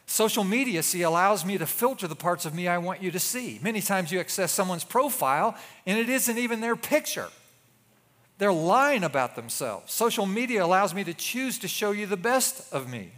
Social 0.06 0.44
media, 0.44 0.82
see, 0.82 1.02
allows 1.02 1.44
me 1.44 1.58
to 1.58 1.66
filter 1.66 2.08
the 2.08 2.16
parts 2.16 2.44
of 2.44 2.54
me 2.54 2.68
I 2.68 2.78
want 2.78 3.02
you 3.02 3.10
to 3.10 3.20
see. 3.20 3.60
Many 3.62 3.80
times 3.80 4.10
you 4.10 4.20
access 4.20 4.50
someone's 4.50 4.84
profile 4.84 5.56
and 5.86 5.98
it 5.98 6.08
isn't 6.08 6.38
even 6.38 6.60
their 6.60 6.76
picture. 6.76 7.28
They're 8.38 8.52
lying 8.52 9.04
about 9.04 9.36
themselves. 9.36 9.92
Social 9.92 10.26
media 10.26 10.64
allows 10.64 10.94
me 10.94 11.04
to 11.04 11.14
choose 11.14 11.58
to 11.60 11.68
show 11.68 11.92
you 11.92 12.06
the 12.06 12.16
best 12.16 12.72
of 12.72 12.90
me. 12.90 13.12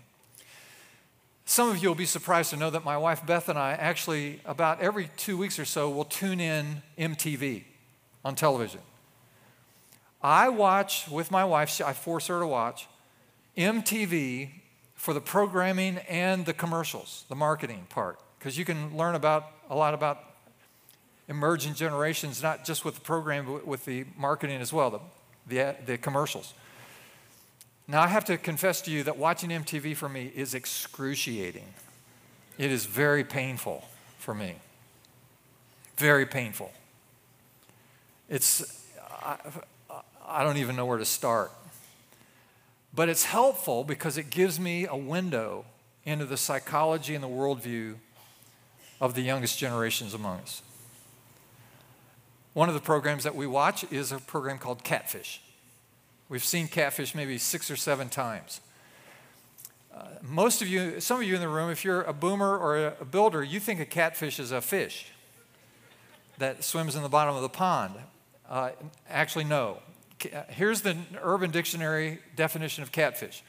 Some 1.47 1.69
of 1.69 1.83
you 1.83 1.89
will 1.89 1.95
be 1.95 2.07
surprised 2.07 2.51
to 2.51 2.57
know 2.57 2.71
that 2.71 2.85
my 2.85 2.97
wife 2.97 3.25
Beth 3.27 3.49
and 3.49 3.59
I 3.59 3.73
actually, 3.73 4.41
about 4.45 4.81
every 4.81 5.11
two 5.17 5.37
weeks 5.37 5.59
or 5.59 5.65
so, 5.65 5.91
will 5.91 6.05
tune 6.05 6.41
in 6.41 6.83
MTV 6.99 7.65
on 8.25 8.35
television. 8.35 8.81
I 10.23 10.49
watch 10.49 11.07
with 11.09 11.31
my 11.31 11.45
wife, 11.45 11.83
I 11.85 11.93
force 11.93 12.29
her 12.29 12.41
to 12.41 12.47
watch 12.47 12.89
MTV 13.59 14.51
for 14.95 15.13
the 15.13 15.21
programming 15.21 15.99
and 16.09 16.47
the 16.47 16.55
commercials, 16.55 17.25
the 17.29 17.35
marketing 17.35 17.87
part, 17.91 18.19
because 18.39 18.57
you 18.57 18.65
can 18.65 18.97
learn 18.97 19.15
about 19.15 19.51
a 19.69 19.77
lot 19.77 19.93
about 19.93 20.19
emerging 21.29 21.75
generations, 21.75 22.43
not 22.43 22.65
just 22.65 22.87
with 22.87 22.95
the 22.95 23.01
program, 23.03 23.45
but 23.47 23.67
with 23.67 23.85
the 23.85 24.07
marketing 24.17 24.63
as 24.63 24.73
well, 24.73 24.91
the, 24.91 25.01
the, 25.47 25.77
the 25.85 25.99
commercials. 25.99 26.55
Now, 27.87 28.03
I 28.03 28.07
have 28.07 28.25
to 28.27 28.39
confess 28.39 28.81
to 28.83 28.91
you 28.91 29.03
that 29.03 29.19
watching 29.19 29.51
MTV 29.51 29.95
for 29.97 30.09
me 30.09 30.33
is 30.35 30.55
excruciating. 30.55 31.75
It 32.57 32.71
is 32.71 32.87
very 32.87 33.25
painful 33.25 33.85
for 34.19 34.35
me. 34.35 34.57
Very 35.97 36.25
painful. 36.25 36.73
It's, 38.29 38.87
I, 39.23 39.37
I 40.27 40.43
don't 40.43 40.57
even 40.57 40.77
know 40.77 40.87
where 40.87 40.99
to 40.99 41.05
start. 41.05 41.53
But 42.95 43.09
it's 43.09 43.25
helpful 43.25 43.85
because 43.85 44.17
it 44.17 44.31
gives 44.31 44.59
me 44.59 44.87
a 44.87 44.97
window 44.97 45.67
into 46.05 46.25
the 46.25 46.37
psychology 46.37 47.15
and 47.15 47.23
the 47.23 47.29
worldview 47.29 47.97
of 49.01 49.15
the 49.15 49.23
youngest 49.23 49.59
generations 49.59 50.15
among 50.15 50.39
us. 50.41 50.63
One 52.55 52.69
of 52.69 52.75
the 52.75 52.81
programs 52.81 53.25
that 53.25 53.35
we 53.35 53.47
watch 53.47 53.85
is 53.91 54.13
a 54.13 54.19
program 54.19 54.59
called 54.59 54.85
Catfish. 54.85 55.43
We've 56.29 56.45
seen 56.45 56.69
Catfish 56.69 57.15
maybe 57.15 57.39
six 57.39 57.71
or 57.71 57.77
seven 57.77 58.09
times. 58.09 58.61
Uh, 59.95 60.07
most 60.23 60.63
of 60.63 60.69
you, 60.69 61.01
some 61.01 61.21
of 61.21 61.27
you 61.27 61.35
in 61.35 61.41
the 61.41 61.49
room, 61.49 61.71
if 61.71 61.85
you're 61.85 62.03
a 62.03 62.13
boomer 62.13 62.59
or 62.59 62.95
a, 63.01 63.05
builder, 63.05 63.45
you 63.45 63.61
think 63.61 63.79
a 63.79 63.85
catfish 63.85 64.41
is 64.41 64.51
a 64.51 64.61
fish 64.61 65.07
that 66.39 66.65
swims 66.65 66.97
in 66.97 67.03
the 67.03 67.09
bottom 67.09 67.37
of 67.37 67.43
the 67.43 67.49
pond. 67.49 67.95
Uh, 68.49 68.71
actually, 69.09 69.45
no. 69.45 69.79
Uh, 70.25 70.43
here's 70.49 70.81
the 70.81 70.97
Urban 71.23 71.51
Dictionary 71.51 72.19
definition 72.35 72.83
of 72.83 72.91
catfish 72.91 73.43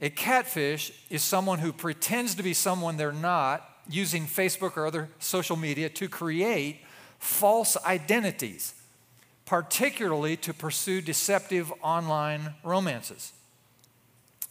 a 0.00 0.08
catfish 0.08 0.92
is 1.10 1.22
someone 1.22 1.58
who 1.58 1.72
pretends 1.72 2.34
to 2.36 2.42
be 2.42 2.54
someone 2.54 2.96
they're 2.96 3.12
not 3.12 3.68
using 3.88 4.24
Facebook 4.26 4.76
or 4.76 4.86
other 4.86 5.08
social 5.18 5.56
media 5.56 5.88
to 5.90 6.08
create 6.08 6.80
false 7.18 7.76
identities, 7.84 8.74
particularly 9.50 10.36
to 10.36 10.54
pursue 10.54 11.00
deceptive 11.00 11.72
online 11.82 12.54
romances. 12.62 13.32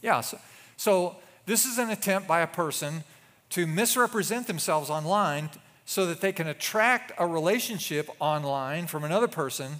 Yeah, 0.02 0.20
so, 0.20 0.38
so 0.76 1.16
this 1.46 1.64
is 1.66 1.78
an 1.78 1.90
attempt 1.90 2.28
by 2.28 2.42
a 2.42 2.48
person 2.48 3.06
to 3.52 3.66
misrepresent 3.66 4.46
themselves 4.46 4.90
online 4.90 5.52
so 5.86 6.06
that 6.06 6.20
they 6.20 6.34
can 6.34 6.48
attract 6.48 7.14
a 7.18 7.26
relationship 7.26 8.10
online 8.20 8.88
from 8.88 9.06
another 9.06 9.30
person 9.30 9.76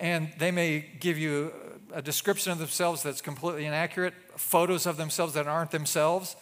and 0.00 0.32
they 0.38 0.50
may 0.50 0.84
give 0.98 1.18
you 1.18 1.52
a 1.94 2.02
description 2.02 2.50
of 2.50 2.58
themselves 2.58 3.04
that's 3.04 3.20
completely 3.20 3.64
inaccurate, 3.64 4.14
photos 4.34 4.86
of 4.86 4.96
themselves 4.96 5.34
that 5.34 5.46
aren't 5.46 5.70
themselves, 5.70 6.34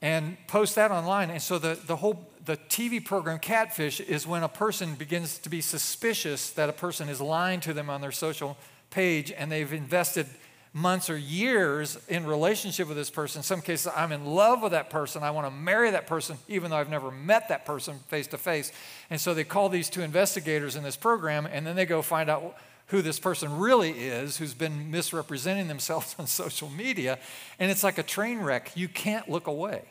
and 0.00 0.36
post 0.46 0.74
that 0.76 0.90
online. 0.90 1.30
And 1.30 1.42
so 1.42 1.58
the, 1.58 1.78
the 1.86 1.96
whole 1.96 2.26
the 2.44 2.56
TV 2.56 3.04
program 3.04 3.38
Catfish 3.38 4.00
is 4.00 4.26
when 4.26 4.42
a 4.42 4.48
person 4.48 4.94
begins 4.94 5.38
to 5.38 5.50
be 5.50 5.60
suspicious 5.60 6.50
that 6.50 6.70
a 6.70 6.72
person 6.72 7.08
is 7.10 7.20
lying 7.20 7.60
to 7.60 7.74
them 7.74 7.90
on 7.90 8.00
their 8.00 8.12
social 8.12 8.56
page 8.90 9.30
and 9.30 9.52
they've 9.52 9.72
invested 9.72 10.26
months 10.72 11.10
or 11.10 11.16
years 11.16 11.98
in 12.08 12.24
relationship 12.26 12.88
with 12.88 12.96
this 12.96 13.10
person. 13.10 13.40
In 13.40 13.42
some 13.42 13.60
cases, 13.60 13.92
I'm 13.94 14.12
in 14.12 14.24
love 14.24 14.62
with 14.62 14.72
that 14.72 14.90
person. 14.90 15.22
I 15.22 15.30
want 15.30 15.46
to 15.46 15.50
marry 15.50 15.90
that 15.90 16.06
person, 16.06 16.38
even 16.48 16.70
though 16.70 16.76
I've 16.76 16.90
never 16.90 17.10
met 17.10 17.48
that 17.48 17.66
person 17.66 17.98
face 18.08 18.26
to 18.28 18.38
face. 18.38 18.72
And 19.10 19.20
so 19.20 19.34
they 19.34 19.44
call 19.44 19.68
these 19.68 19.90
two 19.90 20.02
investigators 20.02 20.76
in 20.76 20.82
this 20.82 20.96
program, 20.96 21.46
and 21.46 21.66
then 21.66 21.76
they 21.76 21.86
go 21.86 22.00
find 22.02 22.30
out 22.30 22.56
who 22.88 23.02
this 23.02 23.18
person 23.18 23.58
really 23.58 23.90
is 23.90 24.38
who's 24.38 24.54
been 24.54 24.90
misrepresenting 24.90 25.68
themselves 25.68 26.14
on 26.18 26.26
social 26.26 26.68
media. 26.70 27.18
And 27.58 27.70
it's 27.70 27.84
like 27.84 27.98
a 27.98 28.02
train 28.02 28.40
wreck. 28.40 28.72
You 28.74 28.88
can't 28.88 29.28
look 29.28 29.46
away. 29.46 29.82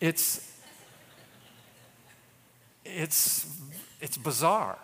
It's, 0.00 0.52
it's, 2.84 3.46
it's 4.00 4.16
bizarre. 4.16 4.78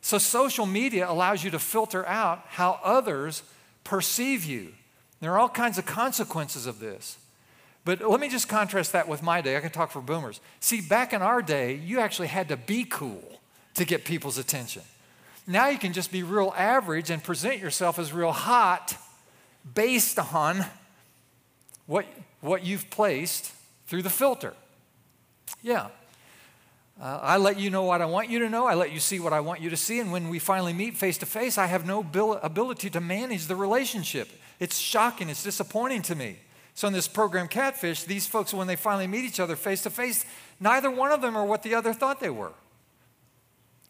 So, 0.00 0.18
social 0.18 0.66
media 0.66 1.10
allows 1.10 1.42
you 1.42 1.50
to 1.50 1.58
filter 1.58 2.06
out 2.06 2.44
how 2.46 2.78
others 2.84 3.42
perceive 3.82 4.44
you. 4.44 4.72
There 5.20 5.32
are 5.32 5.38
all 5.38 5.48
kinds 5.48 5.78
of 5.78 5.86
consequences 5.86 6.66
of 6.66 6.78
this. 6.78 7.18
But 7.84 8.00
let 8.00 8.20
me 8.20 8.28
just 8.28 8.48
contrast 8.48 8.92
that 8.92 9.08
with 9.08 9.22
my 9.22 9.40
day. 9.40 9.56
I 9.56 9.60
can 9.60 9.70
talk 9.70 9.90
for 9.90 10.00
boomers. 10.00 10.40
See, 10.60 10.80
back 10.80 11.12
in 11.12 11.22
our 11.22 11.42
day, 11.42 11.74
you 11.74 12.00
actually 12.00 12.28
had 12.28 12.48
to 12.48 12.56
be 12.56 12.84
cool 12.84 13.40
to 13.74 13.84
get 13.84 14.04
people's 14.04 14.38
attention. 14.38 14.82
Now 15.46 15.68
you 15.68 15.78
can 15.78 15.92
just 15.92 16.10
be 16.10 16.22
real 16.22 16.52
average 16.56 17.10
and 17.10 17.22
present 17.22 17.60
yourself 17.60 17.98
as 17.98 18.12
real 18.12 18.32
hot 18.32 18.96
based 19.74 20.18
on 20.18 20.64
what, 21.86 22.04
what 22.40 22.64
you've 22.64 22.90
placed 22.90 23.52
through 23.86 24.02
the 24.02 24.10
filter. 24.10 24.54
Yeah. 25.62 25.88
Uh, 27.00 27.20
I 27.22 27.36
let 27.36 27.58
you 27.58 27.70
know 27.70 27.84
what 27.84 28.00
I 28.00 28.06
want 28.06 28.30
you 28.30 28.38
to 28.40 28.48
know. 28.48 28.66
I 28.66 28.74
let 28.74 28.90
you 28.90 29.00
see 29.00 29.20
what 29.20 29.32
I 29.32 29.40
want 29.40 29.60
you 29.60 29.70
to 29.70 29.76
see. 29.76 30.00
And 30.00 30.10
when 30.10 30.28
we 30.30 30.38
finally 30.38 30.72
meet 30.72 30.96
face 30.96 31.18
to 31.18 31.26
face, 31.26 31.58
I 31.58 31.66
have 31.66 31.86
no 31.86 32.02
bil- 32.02 32.40
ability 32.42 32.90
to 32.90 33.00
manage 33.00 33.46
the 33.46 33.56
relationship. 33.56 34.28
It's 34.58 34.78
shocking. 34.78 35.28
It's 35.28 35.42
disappointing 35.42 36.02
to 36.02 36.14
me. 36.14 36.38
So, 36.74 36.86
in 36.86 36.92
this 36.92 37.08
program, 37.08 37.48
Catfish, 37.48 38.04
these 38.04 38.26
folks, 38.26 38.52
when 38.52 38.66
they 38.66 38.76
finally 38.76 39.06
meet 39.06 39.24
each 39.24 39.40
other 39.40 39.56
face 39.56 39.82
to 39.84 39.90
face, 39.90 40.26
neither 40.60 40.90
one 40.90 41.10
of 41.10 41.22
them 41.22 41.34
are 41.36 41.44
what 41.44 41.62
the 41.62 41.74
other 41.74 41.94
thought 41.94 42.20
they 42.20 42.30
were. 42.30 42.52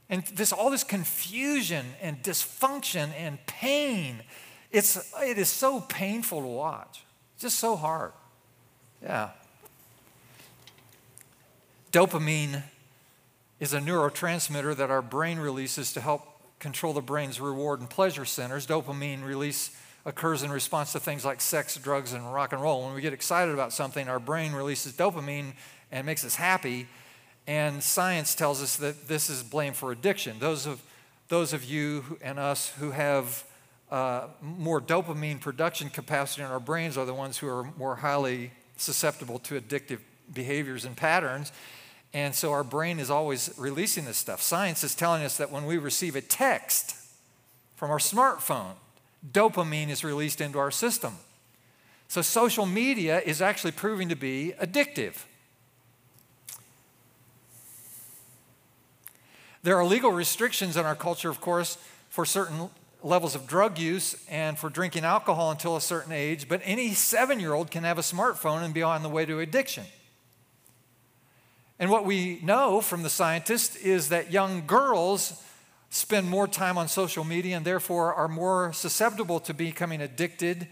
And 0.09 0.25
this, 0.27 0.53
all 0.53 0.71
this 0.71 0.85
confusion 0.85 1.87
and 2.01 2.23
dysfunction 2.23 3.11
and 3.19 3.45
pain, 3.47 4.23
it's, 4.71 5.13
it 5.21 5.39
is 5.39 5.49
so 5.49 5.81
painful 5.81 6.41
to 6.41 6.47
watch. 6.47 7.05
Just 7.39 7.59
so 7.59 7.77
hard. 7.77 8.13
Yeah. 9.03 9.31
Dopamine 11.93 12.63
is 13.59 13.75
a 13.75 13.79
neurotransmitter 13.79 14.77
that 14.77 14.91
our 14.91 15.03
brain 15.03 15.39
releases 15.39 15.93
to 15.95 16.01
help 16.01 16.23
control 16.59 16.93
the 16.93 17.03
brain's 17.03 17.41
reward 17.41 17.81
and 17.81 17.91
pleasure 17.91 18.25
centers. 18.25 18.67
Dopamine 18.67 19.25
release 19.25 19.77
occurs 20.05 20.43
in 20.43 20.51
response 20.51 20.93
to 20.93 21.01
things 21.01 21.25
like 21.25 21.41
sex, 21.41 21.77
drugs, 21.77 22.13
and 22.13 22.33
rock 22.33 22.53
and 22.53 22.63
roll. 22.63 22.85
When 22.85 22.95
we 22.95 23.01
get 23.01 23.13
excited 23.13 23.53
about 23.53 23.73
something, 23.73 24.09
our 24.09 24.21
brain 24.21 24.53
releases 24.53 24.93
dopamine 24.93 25.53
and 25.91 26.07
makes 26.07 26.25
us 26.25 26.37
happy. 26.37 26.87
And 27.47 27.83
science 27.83 28.35
tells 28.35 28.63
us 28.63 28.77
that 28.77 29.09
this 29.09 29.31
is 29.31 29.43
blame 29.43 29.73
for 29.73 29.93
addiction. 29.93 30.39
Those 30.39 30.67
of, 30.67 30.83
those 31.29 31.53
of 31.53 31.65
you 31.65 32.19
and 32.21 32.39
us 32.39 32.71
who 32.79 32.91
have 32.91 33.45
uh, 33.91 34.27
more 34.43 34.81
dopamine 34.81 35.41
production 35.41 35.91
capacity 35.91 36.43
in 36.43 36.49
our 36.49 36.59
brains 36.59 36.99
are 36.99 37.05
the 37.05 37.15
ones 37.15 37.39
who 37.39 37.49
are 37.49 37.65
more 37.79 37.97
highly 37.97 38.51
susceptible 38.77 39.39
to 39.39 39.61
addictive 39.61 40.01
behaviors 40.33 40.85
and 40.85 40.97
patterns. 40.97 41.53
And 42.13 42.35
so 42.35 42.53
our 42.53 42.65
brain 42.65 42.99
is 42.99 43.11
always 43.11 43.53
releasing 43.57 44.07
this 44.07 44.17
stuff. 44.17 44.43
Science 44.43 44.83
is 44.83 44.95
telling 44.95 45.23
us 45.23 45.37
that 45.37 45.51
when 45.53 45.67
we 45.67 45.79
receive 45.79 46.17
a 46.17 46.21
text 46.21 46.97
from 47.77 47.91
our 47.91 47.99
smartphone, 47.99 48.75
dopamine 49.33 49.89
is 49.89 50.03
released 50.03 50.41
into 50.41 50.59
our 50.59 50.71
system. 50.71 51.15
So 52.09 52.23
social 52.23 52.67
media 52.67 53.21
is 53.21 53.43
actually 53.43 53.73
proving 53.73 54.09
to 54.09 54.17
be 54.17 54.55
addictive. 54.61 55.25
There 59.67 59.77
are 59.77 59.85
legal 59.85 60.13
restrictions 60.13 60.77
in 60.77 60.87
our 60.87 60.95
culture, 60.95 61.29
of 61.29 61.41
course, 61.41 61.77
for 62.09 62.25
certain 62.25 62.71
levels 63.03 63.35
of 63.35 63.49
drug 63.49 63.81
use 63.81 64.15
and 64.31 64.57
for 64.57 64.71
drinking 64.71 65.03
alcohol 65.05 65.51
until 65.51 65.75
a 65.75 65.81
certain 65.81 66.13
age, 66.13 66.49
but 66.49 66.61
any 66.63 66.95
seven 66.95 67.41
year 67.41 67.53
old 67.53 67.73
can 67.73 67.83
have 67.83 67.99
a 67.99 68.03
smartphone 68.03 68.63
and 68.63 68.73
be 68.73 68.85
on 68.85 69.03
the 69.03 69.09
way 69.09 69.27
to 69.27 69.41
addiction. 69.41 69.83
And 71.81 71.91
what 71.91 72.05
we 72.05 72.39
know 72.45 72.81
from 72.81 73.03
the 73.03 73.11
scientists 73.11 73.75
is 73.75 74.09
that 74.11 74.31
young 74.31 74.69
girls 74.69 75.43
spend 75.91 76.31
more 76.31 76.47
time 76.47 76.79
on 76.79 76.87
social 76.87 77.25
media 77.25 77.57
and 77.57 77.67
therefore 77.67 78.15
are 78.15 78.29
more 78.29 78.73
susceptible 78.73 79.41
to 79.41 79.53
becoming 79.53 80.01
addicted 80.01 80.69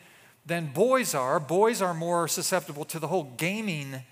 than 0.46 0.66
boys 0.66 1.16
are. 1.16 1.40
Boys 1.40 1.82
are 1.82 1.94
more 1.94 2.28
susceptible 2.28 2.84
to 2.84 3.00
the 3.00 3.08
whole 3.08 3.32
gaming 3.38 4.04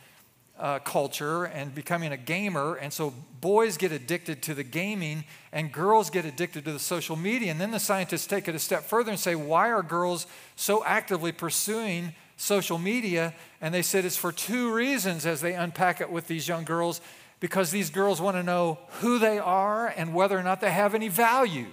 uh, 0.63 0.79
culture 0.79 1.45
and 1.45 1.75
becoming 1.75 2.13
a 2.13 2.17
gamer. 2.17 2.77
And 2.77 2.93
so 2.93 3.13
boys 3.41 3.77
get 3.77 3.91
addicted 3.91 4.43
to 4.45 4.55
the 4.55 4.63
gaming 4.63 5.25
and 5.53 5.73
girls 5.73 6.09
get 6.09 6.25
addicted 6.25 6.65
to 6.67 6.73
the 6.73 6.79
social 6.79 7.17
media. 7.17 7.51
And 7.51 7.61
then 7.61 7.73
the 7.73 7.81
scientists 7.81 8.29
take 8.29 8.47
it 8.47 8.55
a 8.55 8.61
step 8.61 8.85
further 8.85 9.11
and 9.11 9.19
say, 9.19 9.35
why 9.35 9.73
are 9.73 9.83
girls 9.83 10.27
so 10.55 10.85
actively 10.85 11.33
pursuing 11.33 12.15
social 12.37 12.79
media? 12.79 13.35
And 13.61 13.75
they 13.75 13.83
said 13.83 14.05
it's 14.05 14.17
for 14.17 14.31
two 14.31 14.73
reasons 14.73 15.27
as 15.27 15.41
they 15.41 15.55
unpack 15.55 16.01
it 16.01 16.11
with 16.11 16.29
these 16.29 16.47
young 16.47 16.63
girls 16.63 17.01
because 17.41 17.73
these 17.73 17.91
girls 17.91 18.21
want 18.21 18.37
to 18.37 18.43
know 18.45 18.79
who 19.01 19.19
they 19.19 19.41
are 19.41 19.89
and 19.89 20.15
whether 20.15 20.39
or 20.39 20.45
not 20.45 20.61
they 20.61 20.71
have 20.71 20.95
any 20.95 21.09
value. 21.09 21.67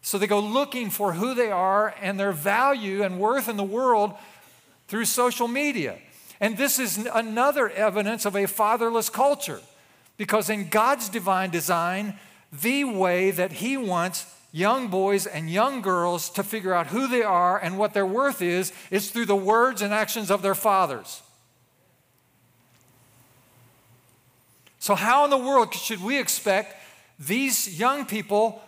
So 0.00 0.16
they 0.16 0.28
go 0.28 0.38
looking 0.38 0.90
for 0.90 1.14
who 1.14 1.34
they 1.34 1.50
are 1.50 1.92
and 2.00 2.20
their 2.20 2.30
value 2.30 3.02
and 3.02 3.18
worth 3.18 3.48
in 3.48 3.56
the 3.56 3.64
world 3.64 4.14
through 4.86 5.06
social 5.06 5.48
media. 5.48 5.98
And 6.44 6.58
this 6.58 6.78
is 6.78 6.98
another 7.14 7.70
evidence 7.70 8.26
of 8.26 8.36
a 8.36 8.44
fatherless 8.44 9.08
culture 9.08 9.62
because 10.18 10.50
in 10.50 10.68
God's 10.68 11.08
divine 11.08 11.48
design, 11.48 12.18
the 12.52 12.84
way 12.84 13.30
that 13.30 13.50
He 13.50 13.78
wants 13.78 14.26
young 14.52 14.88
boys 14.88 15.26
and 15.26 15.48
young 15.48 15.80
girls 15.80 16.28
to 16.28 16.42
figure 16.42 16.74
out 16.74 16.88
who 16.88 17.08
they 17.08 17.22
are 17.22 17.58
and 17.58 17.78
what 17.78 17.94
their 17.94 18.04
worth 18.04 18.42
is 18.42 18.74
is 18.90 19.10
through 19.10 19.24
the 19.24 19.34
words 19.34 19.80
and 19.80 19.94
actions 19.94 20.30
of 20.30 20.42
their 20.42 20.54
fathers. 20.54 21.22
So, 24.80 24.94
how 24.94 25.24
in 25.24 25.30
the 25.30 25.38
world 25.38 25.72
should 25.72 26.02
we 26.02 26.18
expect 26.18 26.76
these 27.18 27.80
young 27.80 28.04
people 28.04 28.62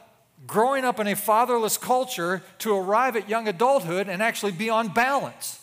growing 0.46 0.86
up 0.86 0.98
in 0.98 1.08
a 1.08 1.14
fatherless 1.14 1.76
culture 1.76 2.42
to 2.60 2.74
arrive 2.74 3.16
at 3.16 3.28
young 3.28 3.46
adulthood 3.48 4.08
and 4.08 4.22
actually 4.22 4.52
be 4.52 4.70
on 4.70 4.88
balance? 4.88 5.60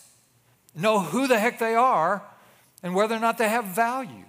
Know 0.74 1.00
who 1.00 1.26
the 1.26 1.38
heck 1.38 1.58
they 1.58 1.74
are 1.74 2.22
and 2.82 2.94
whether 2.94 3.14
or 3.14 3.20
not 3.20 3.38
they 3.38 3.48
have 3.48 3.64
value. 3.64 4.24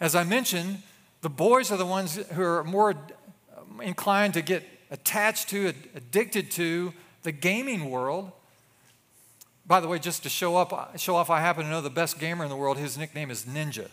As 0.00 0.14
I 0.14 0.24
mentioned, 0.24 0.82
the 1.22 1.30
boys 1.30 1.70
are 1.70 1.76
the 1.76 1.86
ones 1.86 2.16
who 2.16 2.42
are 2.42 2.64
more 2.64 2.90
uh, 2.90 3.82
inclined 3.82 4.34
to 4.34 4.42
get 4.42 4.62
attached 4.90 5.48
to, 5.50 5.72
addicted 5.94 6.50
to 6.52 6.92
the 7.22 7.32
gaming 7.32 7.90
world. 7.90 8.30
By 9.66 9.80
the 9.80 9.88
way, 9.88 9.98
just 9.98 10.22
to 10.24 10.28
show 10.28 10.56
up, 10.56 10.72
uh, 10.72 10.96
show 10.96 11.16
off, 11.16 11.30
I 11.30 11.40
happen 11.40 11.64
to 11.64 11.70
know 11.70 11.80
the 11.80 11.90
best 11.90 12.18
gamer 12.18 12.44
in 12.44 12.50
the 12.50 12.56
world. 12.56 12.76
His 12.76 12.98
nickname 12.98 13.30
is 13.30 13.44
Ninja. 13.44 13.88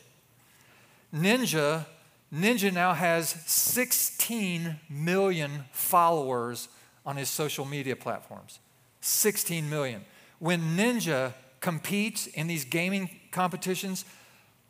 Ninja, 1.16 1.86
Ninja 2.34 2.74
now 2.74 2.94
has 2.94 3.30
16 3.46 4.80
million 4.90 5.66
followers 5.72 6.68
on 7.06 7.16
his 7.16 7.30
social 7.30 7.66
media 7.66 7.96
platforms. 7.96 8.60
16 9.02 9.70
million. 9.70 10.06
When 10.40 10.78
Ninja 10.78 11.34
competes 11.60 12.28
in 12.28 12.48
these 12.48 12.66
gaming 12.66 13.10
competitions, 13.32 14.06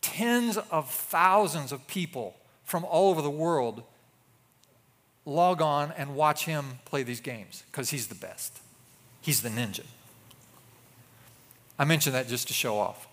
tens 0.02 0.58
of 0.58 0.89
thousands 0.89 1.72
of 1.72 1.88
people 1.88 2.36
from 2.63 2.84
all 2.86 3.10
over 3.10 3.22
the 3.22 3.30
world 3.30 3.84
log 5.26 5.62
on 5.62 5.91
and 5.98 6.15
watch 6.15 6.46
him 6.46 6.80
play 6.86 7.04
these 7.04 7.22
games 7.22 7.63
because 7.72 7.89
he's 7.91 8.08
the 8.08 8.15
best. 8.15 8.60
He's 9.22 9.41
the 9.41 9.50
ninja. 9.50 9.86
I 11.78 11.86
mention 11.86 12.13
that 12.13 12.28
just 12.28 12.48
to 12.48 12.54
show 12.54 12.80
off. 12.80 13.08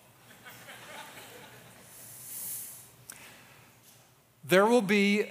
there 4.43 4.65
will 4.65 4.81
be 4.81 5.29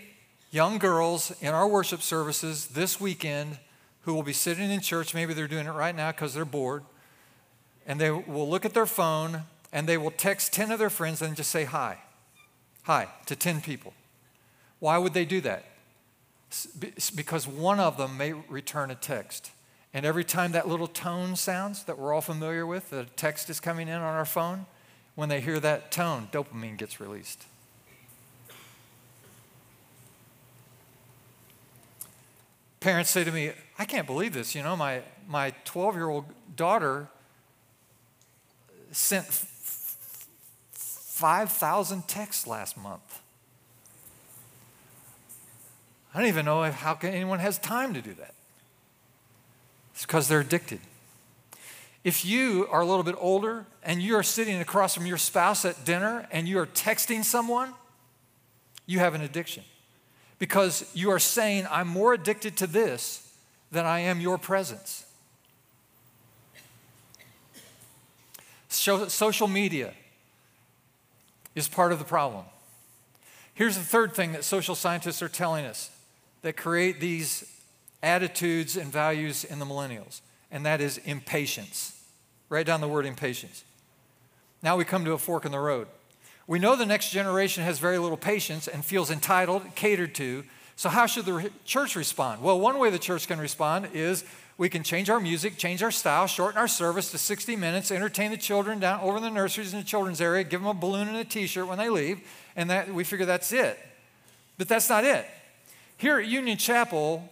young 0.50 0.78
girls 0.78 1.32
in 1.40 1.48
our 1.48 1.66
worship 1.66 2.00
services 2.00 2.68
this 2.68 3.00
weekend 3.00 3.58
who 4.08 4.14
will 4.14 4.22
be 4.22 4.32
sitting 4.32 4.70
in 4.70 4.80
church. 4.80 5.14
Maybe 5.14 5.34
they're 5.34 5.46
doing 5.46 5.66
it 5.66 5.72
right 5.72 5.94
now 5.94 6.12
because 6.12 6.32
they're 6.32 6.46
bored. 6.46 6.82
And 7.86 8.00
they 8.00 8.10
will 8.10 8.48
look 8.48 8.64
at 8.64 8.72
their 8.72 8.86
phone 8.86 9.42
and 9.70 9.86
they 9.86 9.98
will 9.98 10.10
text 10.10 10.54
10 10.54 10.70
of 10.70 10.78
their 10.78 10.88
friends 10.88 11.20
and 11.20 11.36
just 11.36 11.50
say 11.50 11.64
hi. 11.64 11.98
Hi 12.84 13.08
to 13.26 13.36
10 13.36 13.60
people. 13.60 13.92
Why 14.78 14.96
would 14.96 15.12
they 15.12 15.26
do 15.26 15.42
that? 15.42 15.66
Because 17.14 17.46
one 17.46 17.78
of 17.80 17.98
them 17.98 18.16
may 18.16 18.32
return 18.32 18.90
a 18.90 18.94
text. 18.94 19.50
And 19.92 20.06
every 20.06 20.24
time 20.24 20.52
that 20.52 20.66
little 20.66 20.86
tone 20.86 21.36
sounds 21.36 21.84
that 21.84 21.98
we're 21.98 22.14
all 22.14 22.22
familiar 22.22 22.66
with, 22.66 22.88
the 22.88 23.04
text 23.16 23.50
is 23.50 23.60
coming 23.60 23.88
in 23.88 23.96
on 23.96 24.14
our 24.14 24.24
phone, 24.24 24.64
when 25.16 25.28
they 25.28 25.42
hear 25.42 25.60
that 25.60 25.92
tone, 25.92 26.28
dopamine 26.32 26.78
gets 26.78 26.98
released. 26.98 27.44
Parents 32.80 33.10
say 33.10 33.24
to 33.24 33.32
me, 33.32 33.52
I 33.78 33.84
can't 33.84 34.06
believe 34.06 34.32
this. 34.34 34.54
You 34.54 34.62
know, 34.62 34.76
my, 34.76 35.02
my 35.28 35.52
12 35.64 35.94
year 35.94 36.08
old 36.08 36.24
daughter 36.56 37.08
sent 38.90 39.26
5,000 40.72 42.08
texts 42.08 42.46
last 42.46 42.76
month. 42.76 43.20
I 46.12 46.18
don't 46.18 46.28
even 46.28 46.44
know 46.44 46.64
if, 46.64 46.74
how 46.74 46.94
can 46.94 47.14
anyone 47.14 47.38
has 47.38 47.58
time 47.58 47.94
to 47.94 48.02
do 48.02 48.14
that. 48.14 48.34
It's 49.92 50.04
because 50.06 50.26
they're 50.26 50.40
addicted. 50.40 50.80
If 52.02 52.24
you 52.24 52.66
are 52.70 52.80
a 52.80 52.86
little 52.86 53.02
bit 53.02 53.16
older 53.18 53.66
and 53.82 54.02
you 54.02 54.16
are 54.16 54.22
sitting 54.22 54.60
across 54.60 54.94
from 54.94 55.06
your 55.06 55.18
spouse 55.18 55.64
at 55.64 55.84
dinner 55.84 56.26
and 56.32 56.48
you 56.48 56.58
are 56.58 56.66
texting 56.66 57.24
someone, 57.24 57.74
you 58.86 58.98
have 59.00 59.14
an 59.14 59.20
addiction 59.20 59.64
because 60.38 60.88
you 60.94 61.10
are 61.10 61.18
saying, 61.18 61.66
I'm 61.70 61.88
more 61.88 62.14
addicted 62.14 62.56
to 62.58 62.66
this 62.66 63.27
than 63.70 63.86
I 63.86 64.00
am 64.00 64.20
your 64.20 64.38
presence. 64.38 65.04
social 68.68 69.48
media 69.48 69.92
is 71.54 71.68
part 71.68 71.92
of 71.92 71.98
the 71.98 72.04
problem. 72.04 72.44
Here's 73.54 73.76
the 73.76 73.82
third 73.82 74.14
thing 74.14 74.32
that 74.32 74.44
social 74.44 74.74
scientists 74.74 75.20
are 75.22 75.28
telling 75.28 75.64
us 75.64 75.90
that 76.42 76.56
create 76.56 77.00
these 77.00 77.52
attitudes 78.02 78.76
and 78.76 78.92
values 78.92 79.44
in 79.44 79.58
the 79.58 79.64
millennials, 79.64 80.20
and 80.50 80.64
that 80.64 80.80
is 80.80 80.98
impatience. 80.98 82.00
Write 82.48 82.66
down 82.66 82.80
the 82.80 82.88
word 82.88 83.04
impatience. 83.04 83.64
Now 84.62 84.76
we 84.76 84.84
come 84.84 85.04
to 85.04 85.12
a 85.12 85.18
fork 85.18 85.44
in 85.44 85.52
the 85.52 85.58
road. 85.58 85.88
We 86.46 86.58
know 86.58 86.76
the 86.76 86.86
next 86.86 87.10
generation 87.10 87.64
has 87.64 87.78
very 87.78 87.98
little 87.98 88.16
patience 88.16 88.68
and 88.68 88.84
feels 88.84 89.10
entitled, 89.10 89.74
catered 89.74 90.14
to. 90.16 90.44
So, 90.78 90.88
how 90.88 91.06
should 91.06 91.24
the 91.24 91.50
church 91.64 91.96
respond? 91.96 92.40
Well, 92.40 92.60
one 92.60 92.78
way 92.78 92.88
the 92.88 93.00
church 93.00 93.26
can 93.26 93.40
respond 93.40 93.88
is 93.94 94.24
we 94.58 94.68
can 94.68 94.84
change 94.84 95.10
our 95.10 95.18
music, 95.18 95.56
change 95.56 95.82
our 95.82 95.90
style, 95.90 96.28
shorten 96.28 96.56
our 96.56 96.68
service 96.68 97.10
to 97.10 97.18
60 97.18 97.56
minutes, 97.56 97.90
entertain 97.90 98.30
the 98.30 98.36
children 98.36 98.78
down 98.78 99.00
over 99.00 99.16
in 99.16 99.24
the 99.24 99.30
nurseries 99.30 99.72
in 99.72 99.80
the 99.80 99.84
children's 99.84 100.20
area, 100.20 100.44
give 100.44 100.60
them 100.60 100.68
a 100.68 100.74
balloon 100.74 101.08
and 101.08 101.16
a 101.16 101.24
t 101.24 101.48
shirt 101.48 101.66
when 101.66 101.78
they 101.78 101.90
leave, 101.90 102.20
and 102.54 102.70
that, 102.70 102.94
we 102.94 103.02
figure 103.02 103.26
that's 103.26 103.50
it. 103.50 103.76
But 104.56 104.68
that's 104.68 104.88
not 104.88 105.02
it. 105.02 105.26
Here 105.96 106.20
at 106.20 106.28
Union 106.28 106.56
Chapel, 106.56 107.28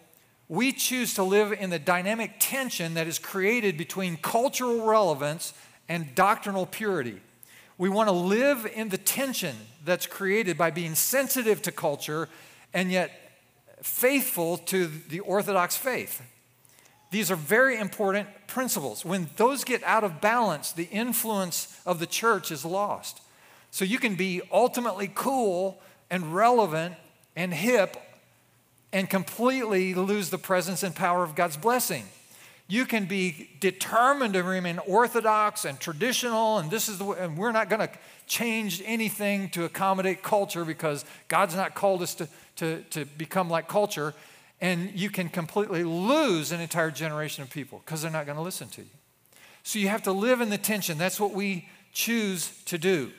we 0.49 0.73
choose 0.73 1.15
to 1.15 1.23
live 1.23 1.53
in 1.53 1.71
the 1.71 1.79
dynamic 1.79 2.33
tension 2.41 2.95
that 2.95 3.07
is 3.07 3.21
created 3.21 3.77
between 3.77 4.17
cultural 4.17 4.85
relevance 4.85 5.55
and 5.89 6.17
doctrinal 6.17 6.67
purity. 6.67 7.21
We 7.79 7.91
want 7.91 8.09
to 8.09 8.13
live 8.13 8.67
in 8.75 8.89
the 8.89 8.99
tension 8.99 9.55
that's 9.85 10.09
created 10.09 10.59
by 10.59 10.73
being 10.73 10.97
sensitive 10.97 11.63
to 11.63 11.71
culture 11.71 12.29
and 12.75 12.91
yet 12.91 13.26
faithful 13.87 14.59
to 14.59 14.89
the 14.89 15.21
Orthodox 15.21 15.77
faith. 15.77 16.21
These 17.11 17.31
are 17.31 17.37
very 17.37 17.79
important 17.79 18.29
principles. 18.49 19.05
When 19.05 19.31
those 19.37 19.65
get 19.65 19.83
out 19.85 20.03
of 20.05 20.21
balance, 20.21 20.73
the 20.73 20.89
influence 20.91 21.81
of 21.87 22.01
the 22.01 22.07
church 22.07 22.51
is 22.51 22.65
lost. 22.65 23.21
So 23.71 23.85
you 23.85 23.99
can 23.99 24.17
be 24.17 24.43
ultimately 24.53 25.11
cool 25.15 25.81
and 26.11 26.35
relevant 26.35 26.97
and 27.37 27.55
hip 27.55 27.97
and 28.93 29.09
completely 29.09 29.95
lose 29.95 30.31
the 30.31 30.39
presence 30.39 30.83
and 30.83 30.95
power 30.95 31.23
of 31.23 31.35
God's 31.35 31.57
blessing. 31.57 32.05
You 32.69 32.85
can 32.85 33.05
be 33.05 33.51
determined 33.61 34.35
to 34.35 34.43
remain 34.43 34.81
orthodox 34.87 35.65
and 35.65 35.79
traditional, 35.79 36.59
and 36.59 36.71
this 36.71 36.89
is 36.89 36.99
the 36.99 37.05
way, 37.05 37.17
and 37.21 37.39
we're 37.39 37.53
not 37.53 37.71
going 37.71 37.87
to 37.87 37.91
change 38.27 38.83
anything 38.85 39.51
to 39.51 39.65
accommodate 39.65 40.23
culture 40.23 40.65
because 40.65 41.05
God's 41.29 41.55
not 41.55 41.75
called 41.75 42.03
us 42.03 42.15
to, 42.17 42.29
to, 42.57 42.83
to 42.91 43.05
become 43.05 43.49
like 43.49 43.69
culture. 43.69 44.15
And 44.61 44.91
you 44.99 45.11
can 45.11 45.29
completely 45.29 45.85
lose 45.85 46.51
an 46.51 46.61
entire 46.61 46.91
generation 46.91 47.43
of 47.43 47.51
people 47.51 47.83
because 47.85 48.03
they're 48.03 48.11
not 48.11 48.27
going 48.27 48.37
to 48.37 48.43
listen 48.43 48.69
to 48.71 48.83
you. 48.83 48.89
So 49.63 49.79
you 49.79 49.89
have 49.89 50.03
to 50.05 50.13
live 50.13 50.41
in 50.41 50.49
the 50.49 50.59
tension. 50.59 50.99
That's 50.99 51.21
what 51.21 51.33
we 51.33 51.69
choose 51.93 52.51
to 52.65 52.79
do. 52.79 53.13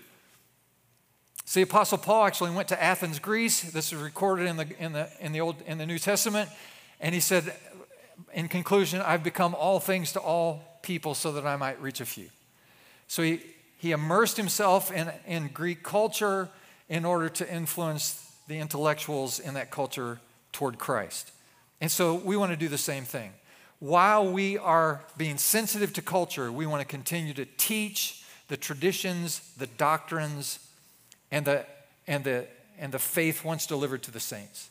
See, 1.45 1.61
Apostle 1.61 1.97
Paul 1.97 2.25
actually 2.25 2.51
went 2.51 2.67
to 2.69 2.83
Athens, 2.83 3.19
Greece. 3.19 3.61
This 3.61 3.93
is 3.93 3.99
recorded 3.99 4.47
in 4.47 4.57
the, 4.57 4.67
in 4.79 4.91
the, 4.91 5.09
in 5.21 5.31
the, 5.31 5.39
Old, 5.39 5.55
in 5.65 5.77
the 5.77 5.85
New 5.85 5.99
Testament. 5.99 6.49
And 6.99 7.13
he 7.13 7.21
said, 7.21 7.53
in 8.33 8.47
conclusion, 8.47 9.01
I've 9.01 9.23
become 9.23 9.55
all 9.55 9.79
things 9.79 10.11
to 10.13 10.19
all 10.19 10.79
people 10.81 11.15
so 11.15 11.31
that 11.33 11.45
I 11.45 11.55
might 11.55 11.81
reach 11.81 12.01
a 12.01 12.05
few. 12.05 12.29
So 13.07 13.23
he, 13.23 13.41
he 13.77 13.91
immersed 13.91 14.37
himself 14.37 14.91
in, 14.91 15.11
in 15.25 15.47
Greek 15.47 15.83
culture 15.83 16.49
in 16.89 17.05
order 17.05 17.29
to 17.29 17.53
influence 17.53 18.31
the 18.47 18.57
intellectuals 18.59 19.39
in 19.39 19.53
that 19.55 19.71
culture 19.71 20.19
toward 20.51 20.79
Christ. 20.79 21.31
And 21.81 21.91
so 21.91 22.15
we 22.15 22.37
want 22.37 22.51
to 22.51 22.57
do 22.57 22.67
the 22.67 22.77
same 22.77 23.03
thing. 23.03 23.31
While 23.79 24.31
we 24.31 24.57
are 24.57 25.03
being 25.17 25.37
sensitive 25.37 25.93
to 25.93 26.01
culture, 26.01 26.51
we 26.51 26.65
want 26.65 26.81
to 26.81 26.87
continue 26.87 27.33
to 27.35 27.45
teach 27.57 28.23
the 28.47 28.57
traditions, 28.57 29.53
the 29.57 29.67
doctrines, 29.67 30.59
and 31.31 31.45
the, 31.45 31.65
and 32.07 32.23
the, 32.23 32.47
and 32.79 32.91
the 32.91 32.99
faith 32.99 33.43
once 33.43 33.67
delivered 33.67 34.01
to 34.03 34.11
the 34.11 34.19
saints. 34.19 34.69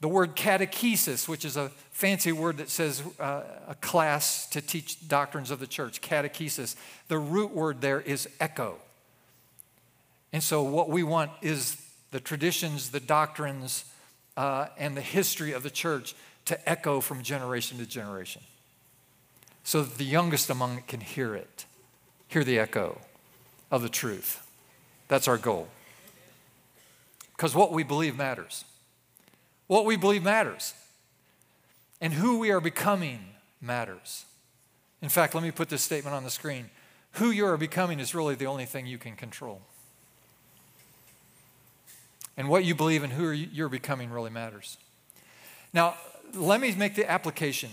The 0.00 0.08
word 0.08 0.36
catechesis, 0.36 1.26
which 1.26 1.44
is 1.44 1.56
a 1.56 1.70
fancy 1.90 2.30
word 2.30 2.58
that 2.58 2.68
says 2.68 3.02
uh, 3.18 3.42
a 3.66 3.74
class 3.76 4.46
to 4.50 4.60
teach 4.60 5.08
doctrines 5.08 5.50
of 5.50 5.58
the 5.58 5.66
church, 5.66 6.00
catechesis, 6.00 6.76
the 7.08 7.18
root 7.18 7.52
word 7.52 7.80
there 7.80 8.00
is 8.00 8.28
echo. 8.38 8.76
And 10.32 10.42
so, 10.42 10.62
what 10.62 10.88
we 10.88 11.02
want 11.02 11.32
is 11.42 11.82
the 12.10 12.20
traditions, 12.20 12.90
the 12.90 13.00
doctrines, 13.00 13.84
uh, 14.36 14.68
and 14.78 14.96
the 14.96 15.02
history 15.02 15.52
of 15.52 15.62
the 15.62 15.70
church 15.70 16.14
to 16.44 16.68
echo 16.68 17.00
from 17.00 17.22
generation 17.22 17.78
to 17.78 17.86
generation 17.86 18.42
so 19.64 19.82
that 19.82 19.98
the 19.98 20.04
youngest 20.04 20.48
among 20.48 20.78
it 20.78 20.86
can 20.86 21.00
hear 21.00 21.34
it, 21.34 21.66
hear 22.28 22.42
the 22.42 22.58
echo 22.58 22.98
of 23.70 23.82
the 23.82 23.88
truth. 23.90 24.46
That's 25.08 25.28
our 25.28 25.36
goal. 25.36 25.68
Because 27.36 27.54
what 27.54 27.70
we 27.70 27.82
believe 27.82 28.16
matters. 28.16 28.64
What 29.68 29.84
we 29.84 29.96
believe 29.96 30.24
matters. 30.24 30.74
And 32.00 32.12
who 32.12 32.38
we 32.38 32.50
are 32.50 32.60
becoming 32.60 33.20
matters. 33.60 34.24
In 35.00 35.08
fact, 35.08 35.34
let 35.34 35.44
me 35.44 35.52
put 35.52 35.68
this 35.68 35.82
statement 35.82 36.14
on 36.16 36.24
the 36.24 36.30
screen. 36.30 36.70
Who 37.12 37.30
you 37.30 37.46
are 37.46 37.56
becoming 37.56 38.00
is 38.00 38.14
really 38.14 38.34
the 38.34 38.46
only 38.46 38.64
thing 38.64 38.86
you 38.86 38.98
can 38.98 39.14
control. 39.14 39.62
And 42.36 42.48
what 42.48 42.64
you 42.64 42.74
believe 42.74 43.02
and 43.02 43.12
who 43.12 43.30
you're 43.30 43.68
becoming 43.68 44.10
really 44.10 44.30
matters. 44.30 44.78
Now, 45.72 45.94
let 46.34 46.60
me 46.60 46.72
make 46.74 46.94
the 46.94 47.10
application. 47.10 47.70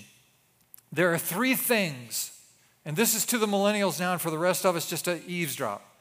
There 0.91 1.13
are 1.13 1.17
three 1.17 1.55
things, 1.55 2.39
and 2.83 2.95
this 2.95 3.15
is 3.15 3.25
to 3.27 3.37
the 3.37 3.45
millennials 3.45 3.99
now, 3.99 4.13
and 4.13 4.21
for 4.21 4.31
the 4.31 4.37
rest 4.37 4.65
of 4.65 4.75
us, 4.75 4.89
just 4.89 5.05
to 5.05 5.21
eavesdrop. 5.27 5.94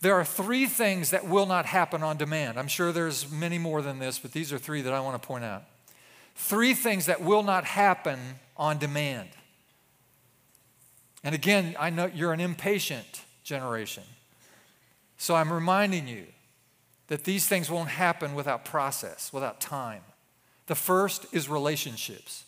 There 0.00 0.14
are 0.14 0.24
three 0.24 0.66
things 0.66 1.10
that 1.10 1.26
will 1.26 1.46
not 1.46 1.66
happen 1.66 2.02
on 2.02 2.16
demand. 2.16 2.58
I'm 2.58 2.68
sure 2.68 2.92
there's 2.92 3.30
many 3.30 3.58
more 3.58 3.82
than 3.82 3.98
this, 3.98 4.18
but 4.18 4.32
these 4.32 4.52
are 4.52 4.58
three 4.58 4.82
that 4.82 4.92
I 4.92 5.00
want 5.00 5.20
to 5.20 5.26
point 5.26 5.44
out. 5.44 5.64
Three 6.36 6.74
things 6.74 7.06
that 7.06 7.20
will 7.20 7.42
not 7.42 7.64
happen 7.64 8.18
on 8.56 8.78
demand. 8.78 9.28
And 11.24 11.34
again, 11.34 11.74
I 11.78 11.90
know 11.90 12.06
you're 12.06 12.32
an 12.32 12.40
impatient 12.40 13.22
generation. 13.42 14.04
So 15.16 15.34
I'm 15.34 15.52
reminding 15.52 16.06
you 16.06 16.26
that 17.08 17.24
these 17.24 17.48
things 17.48 17.68
won't 17.68 17.88
happen 17.88 18.34
without 18.34 18.64
process, 18.64 19.32
without 19.32 19.60
time. 19.60 20.02
The 20.66 20.76
first 20.76 21.26
is 21.32 21.48
relationships. 21.48 22.44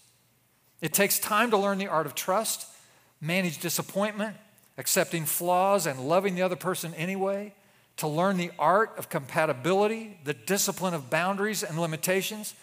It 0.81 0.93
takes 0.93 1.19
time 1.19 1.51
to 1.51 1.57
learn 1.57 1.79
the 1.79 1.89
art 1.89 2.07
of 2.07 2.15
trust, 2.15 2.67
manage 3.21 3.59
disappointment, 3.59 4.37
accepting 4.81 5.27
flaws 5.27 5.87
and 5.87 6.01
loving 6.01 6.35
the 6.35 6.43
other 6.43 6.57
person 6.57 6.95
anyway, 6.95 7.53
to 7.99 8.09
learn 8.09 8.39
the 8.39 8.51
art 8.59 8.95
of 8.97 9.11
compatibility, 9.11 10.19
the 10.25 10.33
discipline 10.33 10.95
of 10.95 11.11
boundaries 11.11 11.63
and 11.63 11.79
limitations. 11.79 12.55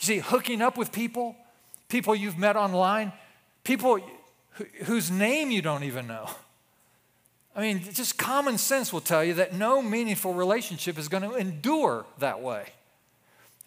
You 0.00 0.06
see, 0.06 0.18
hooking 0.18 0.62
up 0.62 0.76
with 0.76 0.90
people, 0.90 1.36
people 1.88 2.12
you've 2.12 2.36
met 2.36 2.56
online, 2.56 3.12
people 3.62 4.00
whose 4.84 5.12
name 5.12 5.52
you 5.52 5.62
don't 5.62 5.84
even 5.84 6.08
know. 6.08 6.28
I 7.54 7.60
mean, 7.60 7.82
just 7.92 8.18
common 8.18 8.58
sense 8.58 8.92
will 8.92 9.00
tell 9.00 9.22
you 9.22 9.34
that 9.34 9.54
no 9.54 9.80
meaningful 9.80 10.34
relationship 10.34 10.98
is 10.98 11.06
going 11.06 11.22
to 11.22 11.36
endure 11.36 12.04
that 12.18 12.40
way. 12.40 12.66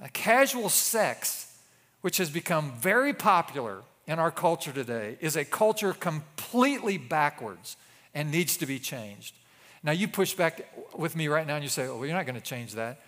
A 0.01 0.09
casual 0.09 0.67
sex, 0.67 1.57
which 2.01 2.17
has 2.17 2.29
become 2.29 2.73
very 2.73 3.13
popular 3.13 3.81
in 4.07 4.19
our 4.19 4.31
culture 4.31 4.73
today, 4.73 5.17
is 5.21 5.37
a 5.37 5.45
culture 5.45 5.93
completely 5.93 6.97
backwards 6.97 7.77
and 8.13 8.31
needs 8.31 8.57
to 8.57 8.65
be 8.65 8.79
changed. 8.79 9.35
Now, 9.83 9.91
you 9.91 10.07
push 10.07 10.33
back 10.33 10.73
with 10.97 11.15
me 11.15 11.27
right 11.27 11.45
now 11.45 11.55
and 11.55 11.63
you 11.63 11.69
say, 11.69 11.87
oh, 11.87 11.97
well, 11.97 12.05
you're 12.05 12.15
not 12.15 12.25
going 12.25 12.35
to 12.39 12.41
change 12.41 12.73
that. 12.73 13.01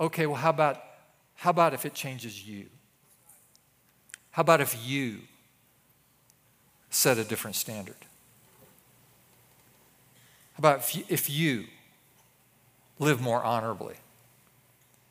Okay, 0.00 0.26
well, 0.26 0.36
how 0.36 0.50
about, 0.50 0.82
how 1.36 1.50
about 1.50 1.72
if 1.72 1.86
it 1.86 1.94
changes 1.94 2.46
you? 2.46 2.66
How 4.32 4.40
about 4.40 4.60
if 4.60 4.76
you 4.86 5.20
set 6.90 7.16
a 7.18 7.24
different 7.24 7.56
standard? 7.56 7.96
How 10.54 10.58
about 10.58 10.78
if 10.80 10.96
you, 10.96 11.04
if 11.08 11.30
you 11.30 11.64
live 12.98 13.20
more 13.20 13.42
honorably, 13.42 13.96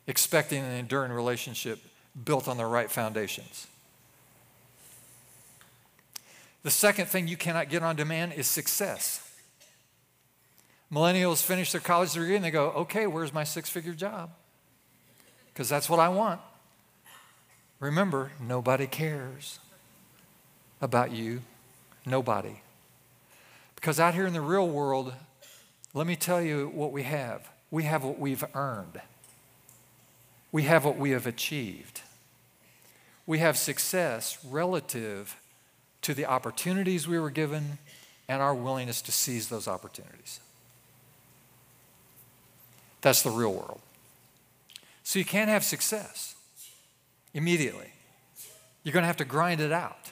expecting 0.06 0.62
an 0.62 0.72
enduring 0.72 1.12
relationship 1.12 1.80
built 2.24 2.46
on 2.46 2.56
the 2.56 2.66
right 2.66 2.90
foundations? 2.90 3.66
The 6.62 6.70
second 6.70 7.06
thing 7.06 7.26
you 7.26 7.36
cannot 7.36 7.68
get 7.68 7.82
on 7.82 7.96
demand 7.96 8.32
is 8.32 8.46
success. 8.46 9.25
Millennials 10.92 11.42
finish 11.42 11.72
their 11.72 11.80
college 11.80 12.12
degree 12.12 12.36
and 12.36 12.44
they 12.44 12.50
go, 12.50 12.70
okay, 12.70 13.06
where's 13.06 13.32
my 13.32 13.44
six 13.44 13.68
figure 13.68 13.92
job? 13.92 14.30
Because 15.52 15.68
that's 15.68 15.90
what 15.90 15.98
I 15.98 16.08
want. 16.08 16.40
Remember, 17.80 18.30
nobody 18.40 18.86
cares 18.86 19.58
about 20.80 21.10
you. 21.10 21.42
Nobody. 22.04 22.60
Because 23.74 23.98
out 23.98 24.14
here 24.14 24.26
in 24.26 24.32
the 24.32 24.40
real 24.40 24.68
world, 24.68 25.12
let 25.92 26.06
me 26.06 26.16
tell 26.16 26.40
you 26.40 26.70
what 26.74 26.92
we 26.92 27.02
have. 27.02 27.48
We 27.70 27.82
have 27.84 28.04
what 28.04 28.18
we've 28.18 28.44
earned, 28.54 29.00
we 30.52 30.62
have 30.62 30.84
what 30.84 30.96
we 30.98 31.10
have 31.10 31.26
achieved. 31.26 32.02
We 33.26 33.40
have 33.40 33.58
success 33.58 34.38
relative 34.48 35.36
to 36.02 36.14
the 36.14 36.26
opportunities 36.26 37.08
we 37.08 37.18
were 37.18 37.30
given 37.30 37.78
and 38.28 38.40
our 38.40 38.54
willingness 38.54 39.02
to 39.02 39.10
seize 39.10 39.48
those 39.48 39.66
opportunities. 39.66 40.38
That's 43.06 43.22
the 43.22 43.30
real 43.30 43.52
world. 43.52 43.78
So 45.04 45.20
you 45.20 45.24
can't 45.24 45.48
have 45.48 45.62
success 45.62 46.34
immediately. 47.34 47.92
You're 48.82 48.92
going 48.94 49.04
to 49.04 49.06
have 49.06 49.18
to 49.18 49.24
grind 49.24 49.60
it 49.60 49.70
out. 49.70 50.10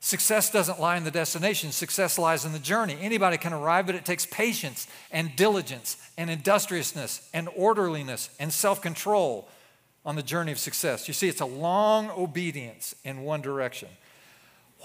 Success 0.00 0.50
doesn't 0.50 0.78
lie 0.78 0.98
in 0.98 1.04
the 1.04 1.10
destination, 1.10 1.72
success 1.72 2.18
lies 2.18 2.44
in 2.44 2.52
the 2.52 2.58
journey. 2.58 2.98
Anybody 3.00 3.38
can 3.38 3.54
arrive, 3.54 3.86
but 3.86 3.94
it 3.94 4.04
takes 4.04 4.26
patience 4.26 4.86
and 5.10 5.34
diligence 5.36 5.96
and 6.18 6.28
industriousness 6.28 7.30
and 7.32 7.48
orderliness 7.56 8.28
and 8.38 8.52
self 8.52 8.82
control 8.82 9.48
on 10.04 10.14
the 10.14 10.22
journey 10.22 10.52
of 10.52 10.58
success. 10.58 11.08
You 11.08 11.14
see, 11.14 11.28
it's 11.28 11.40
a 11.40 11.46
long 11.46 12.10
obedience 12.10 12.94
in 13.04 13.22
one 13.22 13.40
direction. 13.40 13.88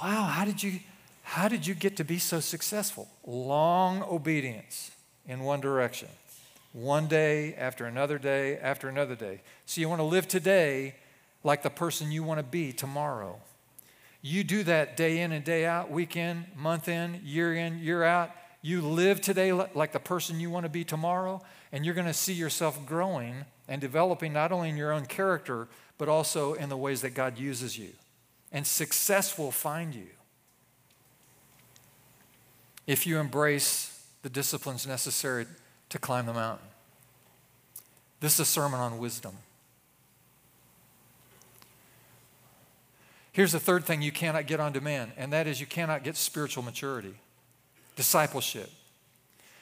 Wow, 0.01 0.24
how 0.24 0.45
did 0.45 0.64
you, 0.64 0.80
how 1.24 1.49
did 1.49 1.68
you 1.68 1.76
get 1.76 1.97
to 1.97 2.05
be 2.05 2.20
so 2.20 2.39
successful? 2.39 3.10
Long 3.28 4.01
obedience 4.03 4.91
in 5.28 5.41
one 5.41 5.60
direction 5.60 6.07
one 6.74 7.07
day 7.07 7.55
after 7.55 7.86
another 7.86 8.17
day 8.17 8.57
after 8.57 8.88
another 8.89 9.15
day. 9.15 9.41
So 9.65 9.82
you 9.82 9.89
want 9.89 9.99
to 9.99 10.05
live 10.05 10.28
today 10.28 10.95
like 11.43 11.63
the 11.63 11.70
person 11.70 12.11
you 12.11 12.24
want 12.24 12.39
to 12.39 12.43
be 12.43 12.72
tomorrow. 12.72 13.39
You 14.22 14.43
do 14.43 14.63
that 14.63 14.97
day 14.97 15.20
in 15.20 15.32
and 15.32 15.43
day 15.45 15.65
out, 15.65 15.89
week 15.89 16.15
in, 16.15 16.45
month 16.55 16.88
in, 16.89 17.22
year 17.24 17.55
in, 17.55 17.80
year 17.80 18.03
out, 18.03 18.32
you 18.61 18.82
live 18.82 19.22
today 19.22 19.53
like 19.53 19.93
the 19.93 19.99
person 19.99 20.39
you 20.39 20.49
want 20.49 20.65
to 20.65 20.70
be 20.70 20.84
tomorrow, 20.84 21.41
and 21.72 21.86
you're 21.86 21.93
going 21.93 22.07
to 22.07 22.13
see 22.13 22.34
yourself 22.34 22.86
growing 22.86 23.45
and 23.70 23.80
developing 23.80 24.34
not 24.34 24.51
only 24.51 24.70
in 24.70 24.76
your 24.76 24.91
own 24.91 25.05
character, 25.05 25.70
but 25.97 26.09
also 26.09 26.53
in 26.53 26.67
the 26.67 26.76
ways 26.76 27.01
that 27.01 27.11
God 27.11 27.38
uses 27.38 27.78
you. 27.78 27.89
And 28.51 28.67
success 28.67 29.38
will 29.38 29.51
find 29.51 29.95
you 29.95 30.07
if 32.86 33.07
you 33.07 33.20
embrace 33.20 34.03
the 34.24 34.30
disciplines 34.30 34.86
necessary 34.86 35.45
to 35.90 36.00
climb 36.00 36.26
the 36.26 36.34
mountain. 36.34 36.68
This 38.20 38.34
is 38.34 38.42
a 38.42 38.46
sermon 38.46 38.80
on 38.80 38.98
wisdom. 38.98 39.36
Here's 43.32 43.52
the 43.52 43.60
third 43.60 43.86
thing 43.86 44.02
you 44.02 44.12
cannot 44.12 44.48
get 44.48 44.60
on 44.60 44.74
demand, 44.74 45.12
and 45.18 45.32
that 45.32 45.48
is 45.48 45.60
you 45.60 45.66
cannot 45.66 46.04
get 46.04 46.18
spiritual 46.18 46.64
maturity, 46.64 47.14
discipleship. 47.96 48.70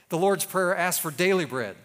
The 0.09 0.17
Lord's 0.17 0.45
Prayer 0.45 0.75
asks 0.75 1.01
for 1.01 1.11
daily 1.11 1.45
bread. 1.45 1.75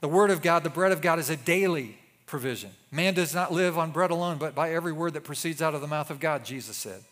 The 0.00 0.08
Word 0.08 0.30
of 0.30 0.42
God, 0.42 0.64
the 0.64 0.70
bread 0.70 0.92
of 0.92 1.00
God, 1.00 1.18
is 1.18 1.30
a 1.30 1.36
daily 1.36 1.98
provision. 2.26 2.70
Man 2.90 3.14
does 3.14 3.34
not 3.34 3.52
live 3.52 3.78
on 3.78 3.90
bread 3.90 4.10
alone, 4.10 4.38
but 4.38 4.54
by 4.54 4.72
every 4.72 4.92
word 4.92 5.14
that 5.14 5.24
proceeds 5.24 5.62
out 5.62 5.74
of 5.74 5.80
the 5.80 5.86
mouth 5.86 6.10
of 6.10 6.20
God, 6.20 6.44
Jesus 6.44 6.76
said. 6.76 7.02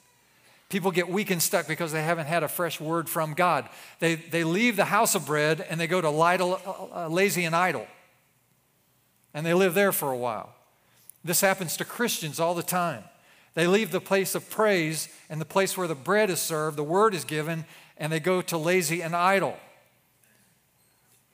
People 0.68 0.90
get 0.90 1.08
weak 1.08 1.30
and 1.30 1.40
stuck 1.40 1.68
because 1.68 1.92
they 1.92 2.02
haven't 2.02 2.26
had 2.26 2.42
a 2.42 2.48
fresh 2.48 2.80
word 2.80 3.08
from 3.08 3.34
God. 3.34 3.68
They, 4.00 4.16
they 4.16 4.42
leave 4.42 4.76
the 4.76 4.86
house 4.86 5.14
of 5.14 5.26
bread 5.26 5.64
and 5.68 5.80
they 5.80 5.86
go 5.86 6.00
to 6.00 6.10
lidle, 6.10 6.60
uh, 6.92 7.08
lazy 7.08 7.44
and 7.44 7.54
idle. 7.54 7.86
And 9.32 9.46
they 9.46 9.54
live 9.54 9.74
there 9.74 9.92
for 9.92 10.10
a 10.10 10.16
while. 10.16 10.54
This 11.24 11.40
happens 11.40 11.76
to 11.76 11.84
Christians 11.84 12.40
all 12.40 12.54
the 12.54 12.62
time. 12.62 13.04
They 13.54 13.66
leave 13.66 13.90
the 13.90 14.00
place 14.00 14.34
of 14.34 14.50
praise 14.50 15.08
and 15.30 15.40
the 15.40 15.46
place 15.46 15.76
where 15.76 15.88
the 15.88 15.94
bread 15.94 16.30
is 16.30 16.40
served, 16.40 16.76
the 16.76 16.84
word 16.84 17.14
is 17.14 17.24
given, 17.24 17.64
and 17.96 18.12
they 18.12 18.20
go 18.20 18.42
to 18.42 18.58
lazy 18.58 19.02
and 19.02 19.14
idle. 19.14 19.56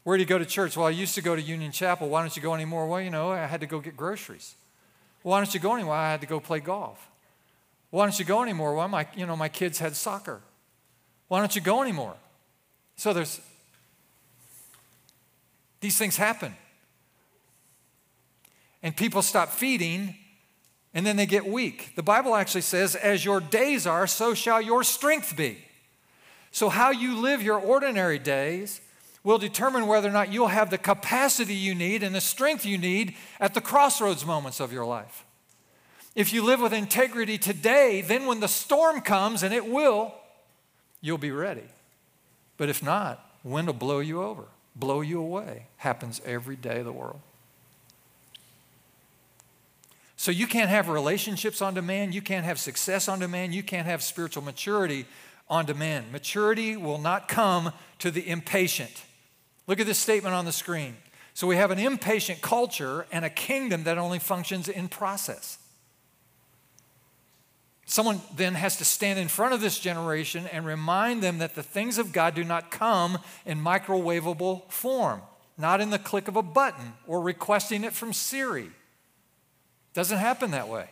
Where 0.05 0.17
do 0.17 0.23
you 0.23 0.27
go 0.27 0.39
to 0.39 0.47
church? 0.47 0.77
Well, 0.77 0.87
I 0.87 0.91
used 0.91 1.15
to 1.15 1.23
go 1.23 1.37
to 1.37 1.43
Union 1.43 1.73
Chapel. 1.73 2.09
Why 2.09 2.21
don't 2.21 2.35
you 2.37 2.43
go 2.43 2.55
anymore? 2.55 2.87
Well, 2.87 3.01
you 3.01 3.11
know, 3.11 3.31
I 3.31 3.47
had 3.47 3.61
to 3.61 3.67
go 3.67 3.81
get 3.81 3.97
groceries. 3.97 4.57
Why 5.23 5.39
don't 5.39 5.53
you 5.55 5.61
go 5.61 5.75
anymore? 5.75 5.95
I 5.95 6.11
had 6.11 6.21
to 6.21 6.27
go 6.27 6.41
play 6.41 6.61
golf. 6.61 7.09
Why 7.93 8.07
don't 8.07 8.19
you 8.19 8.25
go 8.25 8.43
anymore? 8.43 8.75
Well, 8.75 8.89
my, 8.89 9.07
you 9.15 9.27
know, 9.27 9.37
my 9.37 9.51
kids 9.51 9.79
had 9.79 9.95
soccer. 9.95 10.41
Why 11.29 11.41
don't 11.41 11.55
you 11.55 11.61
go 11.61 11.83
anymore? 11.83 12.15
So 12.97 13.13
there's 13.13 13.39
these 15.81 15.99
things 15.99 16.17
happen. 16.17 16.55
And 18.83 18.97
people 18.97 19.21
stop 19.21 19.51
feeding 19.51 20.17
and 20.95 21.05
then 21.05 21.17
they 21.17 21.27
get 21.27 21.47
weak. 21.47 21.93
The 21.95 22.03
Bible 22.03 22.35
actually 22.35 22.63
says, 22.63 22.95
as 22.97 23.27
your 23.27 23.41
days 23.41 23.87
are, 23.87 24.07
so 24.07 24.33
shall 24.33 24.63
your 24.63 24.83
strength 24.85 25.37
be. 25.37 25.59
So, 26.51 26.71
how 26.71 26.93
you 26.93 27.17
live 27.17 27.43
your 27.43 27.59
ordinary 27.59 28.19
days 28.19 28.81
will 29.23 29.39
determine 29.39 29.87
whether 29.87 30.09
or 30.09 30.13
not 30.13 30.33
you'll 30.33 30.49
have 30.49 30.71
the 30.71 30.79
capacity 30.79 31.55
you 31.55 31.75
need 31.75 32.03
and 32.03 32.15
the 32.15 32.21
strength 32.23 32.65
you 32.65 32.79
need 32.79 33.17
at 33.39 33.53
the 33.53 33.61
crossroads 33.61 34.25
moments 34.25 34.61
of 34.61 34.73
your 34.73 34.87
life. 34.87 35.25
If 36.15 36.33
you 36.33 36.45
live 36.45 36.61
with 36.61 36.73
integrity 36.73 37.39
today, 37.39 38.03
then 38.03 38.27
when 38.27 38.41
the 38.41 38.49
storm 38.49 39.01
comes, 39.01 39.43
and 39.43 39.55
it 39.55 39.67
will, 39.67 40.15
you'll 41.01 41.19
be 41.19 41.31
ready. 41.31 41.65
But 42.59 42.69
if 42.69 42.83
not, 42.83 43.25
wind 43.43 43.67
will 43.67 43.75
blow 43.75 44.01
you 44.01 44.23
over, 44.23 44.45
blow 44.77 45.01
you 45.01 45.21
away. 45.21 45.67
Happens 45.79 46.21
every 46.25 46.57
day 46.57 46.81
of 46.81 46.85
the 46.85 46.93
world. 46.93 47.21
So 50.17 50.31
you 50.31 50.47
can't 50.47 50.71
have 50.71 50.89
relationships 50.89 51.61
on 51.61 51.75
demand, 51.75 52.15
you 52.15 52.23
can't 52.23 52.45
have 52.45 52.61
success 52.61 53.09
on 53.09 53.19
demand, 53.19 53.55
you 53.55 53.63
can't 53.63 53.87
have 53.87 54.03
spiritual 54.03 54.45
maturity 54.45 55.07
on 55.49 55.67
demand. 55.67 56.13
Maturity 56.13 56.77
will 56.77 56.99
not 56.99 57.27
come 57.27 57.73
to 57.99 58.11
the 58.11 58.29
impatient. 58.29 59.03
Look 59.67 59.81
at 59.81 59.87
this 59.87 59.99
statement 59.99 60.35
on 60.35 60.45
the 60.45 60.53
screen. 60.53 60.97
So 61.35 61.47
we 61.47 61.57
have 61.57 61.71
an 61.71 61.79
impatient 61.79 62.43
culture 62.43 63.07
and 63.11 63.25
a 63.25 63.31
kingdom 63.31 63.85
that 63.85 63.99
only 63.99 64.19
functions 64.19 64.69
in 64.69 64.89
process. 64.89 65.59
Someone 67.93 68.23
then 68.35 68.55
has 68.55 68.79
to 68.79 68.87
stand 68.87 69.19
in 69.19 69.29
front 69.29 69.53
of 69.53 69.61
this 69.61 69.79
generation 69.79 70.47
and 70.51 70.65
remind 70.65 71.23
them 71.23 71.37
that 71.41 71.55
the 71.55 71.63
things 71.63 71.99
of 71.99 72.11
God 72.11 72.35
do 72.35 72.43
not 72.43 72.71
come 72.71 73.19
in 73.45 73.63
microwavable 73.63 74.63
form, 74.73 75.21
not 75.59 75.83
in 75.83 75.91
the 75.91 75.99
click 75.99 76.27
of 76.27 76.35
a 76.35 76.43
button 76.43 76.95
or 77.07 77.21
requesting 77.21 77.85
it 77.85 77.93
from 77.93 78.15
Siri. 78.15 78.71
Doesn't 79.93 80.17
happen 80.17 80.53
that 80.53 80.69
way. 80.69 80.89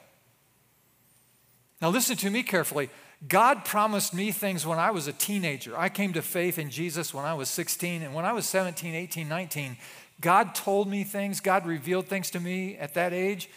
Now, 1.80 1.88
listen 1.88 2.18
to 2.18 2.28
me 2.28 2.42
carefully. 2.42 2.90
God 3.26 3.64
promised 3.64 4.12
me 4.12 4.30
things 4.30 4.66
when 4.66 4.78
I 4.78 4.90
was 4.90 5.06
a 5.06 5.14
teenager. 5.14 5.74
I 5.78 5.88
came 5.88 6.12
to 6.12 6.20
faith 6.20 6.58
in 6.58 6.68
Jesus 6.68 7.14
when 7.14 7.24
I 7.24 7.32
was 7.32 7.48
16, 7.48 8.02
and 8.02 8.12
when 8.12 8.26
I 8.26 8.34
was 8.34 8.44
17, 8.44 8.94
18, 8.94 9.26
19, 9.26 9.78
God 10.20 10.54
told 10.54 10.86
me 10.86 11.04
things, 11.04 11.40
God 11.40 11.64
revealed 11.64 12.08
things 12.08 12.30
to 12.32 12.40
me 12.40 12.76
at 12.76 12.92
that 12.92 13.14
age 13.14 13.48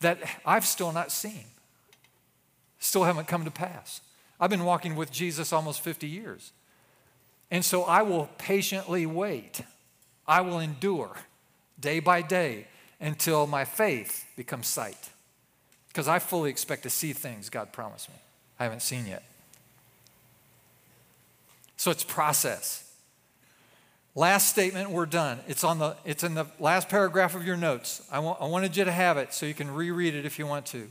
that 0.00 0.18
I've 0.44 0.66
still 0.66 0.90
not 0.90 1.12
seen, 1.12 1.44
still 2.78 3.04
haven't 3.04 3.28
come 3.28 3.44
to 3.44 3.50
pass. 3.50 4.00
I've 4.40 4.50
been 4.50 4.64
walking 4.64 4.94
with 4.96 5.10
Jesus 5.10 5.52
almost 5.52 5.80
50 5.80 6.06
years. 6.06 6.52
And 7.50 7.64
so 7.64 7.84
I 7.84 8.02
will 8.02 8.28
patiently 8.38 9.06
wait. 9.06 9.62
I 10.26 10.42
will 10.42 10.60
endure 10.60 11.16
day 11.80 12.00
by 12.00 12.22
day 12.22 12.66
until 13.00 13.46
my 13.46 13.64
faith 13.64 14.26
becomes 14.36 14.66
sight. 14.66 15.10
Because 15.88 16.08
I 16.08 16.18
fully 16.18 16.50
expect 16.50 16.82
to 16.84 16.90
see 16.90 17.12
things 17.12 17.48
God 17.48 17.72
promised 17.72 18.08
me. 18.08 18.16
I 18.60 18.64
haven't 18.64 18.82
seen 18.82 19.06
yet. 19.06 19.22
So 21.76 21.90
it's 21.90 22.04
process. 22.04 22.84
Last 24.14 24.48
statement, 24.48 24.90
we're 24.90 25.06
done. 25.06 25.38
It's, 25.46 25.62
on 25.62 25.78
the, 25.78 25.96
it's 26.04 26.24
in 26.24 26.34
the 26.34 26.46
last 26.58 26.88
paragraph 26.88 27.34
of 27.36 27.46
your 27.46 27.56
notes. 27.56 28.02
I, 28.10 28.18
I 28.18 28.46
wanted 28.46 28.76
you 28.76 28.84
to 28.84 28.92
have 28.92 29.16
it 29.16 29.32
so 29.32 29.46
you 29.46 29.54
can 29.54 29.72
reread 29.72 30.14
it 30.14 30.26
if 30.26 30.38
you 30.38 30.46
want 30.46 30.66
to. 30.66 30.88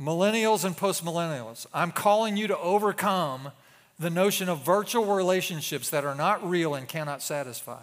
Millennials 0.00 0.64
and 0.64 0.76
postmillennials, 0.76 1.66
I'm 1.74 1.90
calling 1.90 2.36
you 2.36 2.46
to 2.46 2.58
overcome 2.58 3.50
the 3.98 4.10
notion 4.10 4.48
of 4.48 4.64
virtual 4.64 5.04
relationships 5.04 5.90
that 5.90 6.04
are 6.04 6.14
not 6.14 6.48
real 6.48 6.74
and 6.74 6.86
cannot 6.86 7.20
satisfy. 7.20 7.82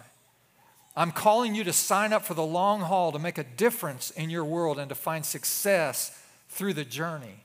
I'm 0.96 1.12
calling 1.12 1.54
you 1.54 1.62
to 1.64 1.74
sign 1.74 2.14
up 2.14 2.24
for 2.24 2.32
the 2.32 2.42
long 2.42 2.80
haul, 2.80 3.12
to 3.12 3.18
make 3.18 3.36
a 3.36 3.44
difference 3.44 4.10
in 4.12 4.30
your 4.30 4.46
world, 4.46 4.78
and 4.78 4.88
to 4.88 4.94
find 4.94 5.26
success 5.26 6.18
through 6.48 6.72
the 6.72 6.86
journey. 6.86 7.44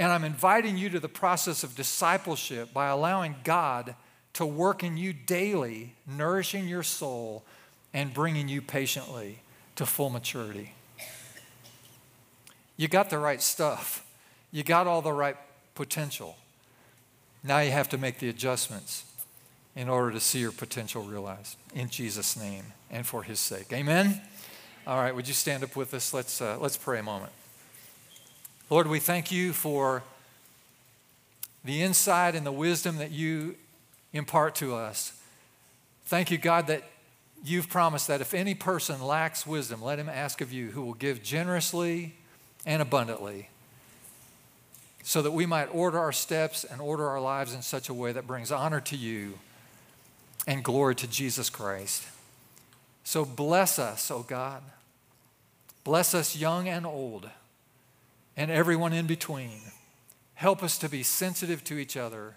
And 0.00 0.10
I'm 0.10 0.24
inviting 0.24 0.76
you 0.76 0.90
to 0.90 0.98
the 0.98 1.08
process 1.08 1.62
of 1.62 1.76
discipleship 1.76 2.72
by 2.74 2.88
allowing 2.88 3.36
God 3.44 3.94
to 4.32 4.44
work 4.44 4.82
in 4.82 4.96
you 4.96 5.12
daily, 5.12 5.94
nourishing 6.08 6.66
your 6.66 6.82
soul 6.82 7.44
and 7.94 8.12
bringing 8.12 8.48
you 8.48 8.62
patiently 8.62 9.40
to 9.76 9.86
full 9.86 10.10
maturity. 10.10 10.74
You 12.80 12.88
got 12.88 13.10
the 13.10 13.18
right 13.18 13.42
stuff, 13.42 14.06
you 14.50 14.62
got 14.62 14.86
all 14.86 15.02
the 15.02 15.12
right 15.12 15.36
potential. 15.74 16.38
Now 17.44 17.58
you 17.58 17.72
have 17.72 17.90
to 17.90 17.98
make 17.98 18.20
the 18.20 18.30
adjustments 18.30 19.04
in 19.76 19.90
order 19.90 20.10
to 20.12 20.18
see 20.18 20.38
your 20.38 20.50
potential 20.50 21.02
realized 21.02 21.58
in 21.74 21.90
Jesus' 21.90 22.38
name 22.38 22.64
and 22.90 23.04
for 23.04 23.22
his 23.22 23.38
sake. 23.38 23.70
Amen. 23.74 24.22
All 24.86 24.96
right, 24.96 25.14
would 25.14 25.28
you 25.28 25.34
stand 25.34 25.62
up 25.62 25.76
with 25.76 25.92
us? 25.92 26.14
Let's, 26.14 26.40
uh, 26.40 26.56
let's 26.58 26.78
pray 26.78 27.00
a 27.00 27.02
moment. 27.02 27.32
Lord, 28.70 28.86
we 28.86 28.98
thank 28.98 29.30
you 29.30 29.52
for 29.52 30.02
the 31.62 31.82
insight 31.82 32.34
and 32.34 32.46
the 32.46 32.50
wisdom 32.52 32.96
that 32.96 33.10
you 33.10 33.56
impart 34.14 34.54
to 34.54 34.74
us. 34.74 35.20
Thank 36.06 36.30
you, 36.30 36.38
God, 36.38 36.66
that 36.68 36.84
you've 37.44 37.68
promised 37.68 38.08
that 38.08 38.22
if 38.22 38.32
any 38.32 38.54
person 38.54 39.02
lacks 39.02 39.46
wisdom, 39.46 39.82
let 39.82 39.98
him 39.98 40.08
ask 40.08 40.40
of 40.40 40.50
you, 40.50 40.70
who 40.70 40.80
will 40.80 40.94
give 40.94 41.22
generously 41.22 42.14
and 42.70 42.80
abundantly, 42.80 43.48
so 45.02 45.22
that 45.22 45.32
we 45.32 45.44
might 45.44 45.66
order 45.74 45.98
our 45.98 46.12
steps 46.12 46.62
and 46.62 46.80
order 46.80 47.08
our 47.08 47.20
lives 47.20 47.52
in 47.52 47.62
such 47.62 47.88
a 47.88 47.94
way 47.94 48.12
that 48.12 48.28
brings 48.28 48.52
honor 48.52 48.80
to 48.80 48.96
you 48.96 49.40
and 50.46 50.62
glory 50.62 50.94
to 50.94 51.08
Jesus 51.08 51.50
Christ. 51.50 52.06
So 53.02 53.24
bless 53.24 53.80
us, 53.80 54.08
O 54.12 54.18
oh 54.18 54.22
God. 54.22 54.62
Bless 55.82 56.14
us, 56.14 56.36
young 56.36 56.68
and 56.68 56.86
old 56.86 57.28
and 58.36 58.52
everyone 58.52 58.92
in 58.92 59.08
between. 59.08 59.62
Help 60.34 60.62
us 60.62 60.78
to 60.78 60.88
be 60.88 61.02
sensitive 61.02 61.64
to 61.64 61.76
each 61.76 61.96
other 61.96 62.36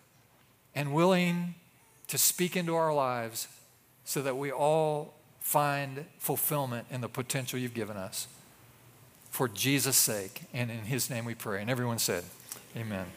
and 0.73 0.95
willing 0.95 1.53
to 2.07 2.17
speak 2.17 2.57
into 2.57 2.73
our 2.73 2.91
lives 2.91 3.47
so 4.03 4.23
that 4.23 4.35
we 4.35 4.51
all 4.51 5.13
find 5.41 6.05
fulfillment 6.17 6.87
in 6.89 7.01
the 7.01 7.07
potential 7.07 7.59
you've 7.59 7.75
given 7.75 7.97
us. 7.97 8.27
For 9.33 9.47
Jesus' 9.47 9.97
sake, 9.97 10.43
and 10.53 10.69
in 10.69 10.81
His 10.81 11.09
name 11.09 11.25
we 11.25 11.33
pray. 11.33 11.59
And 11.59 11.67
everyone 11.67 11.97
said, 11.97 12.23
Amen. 12.77 13.07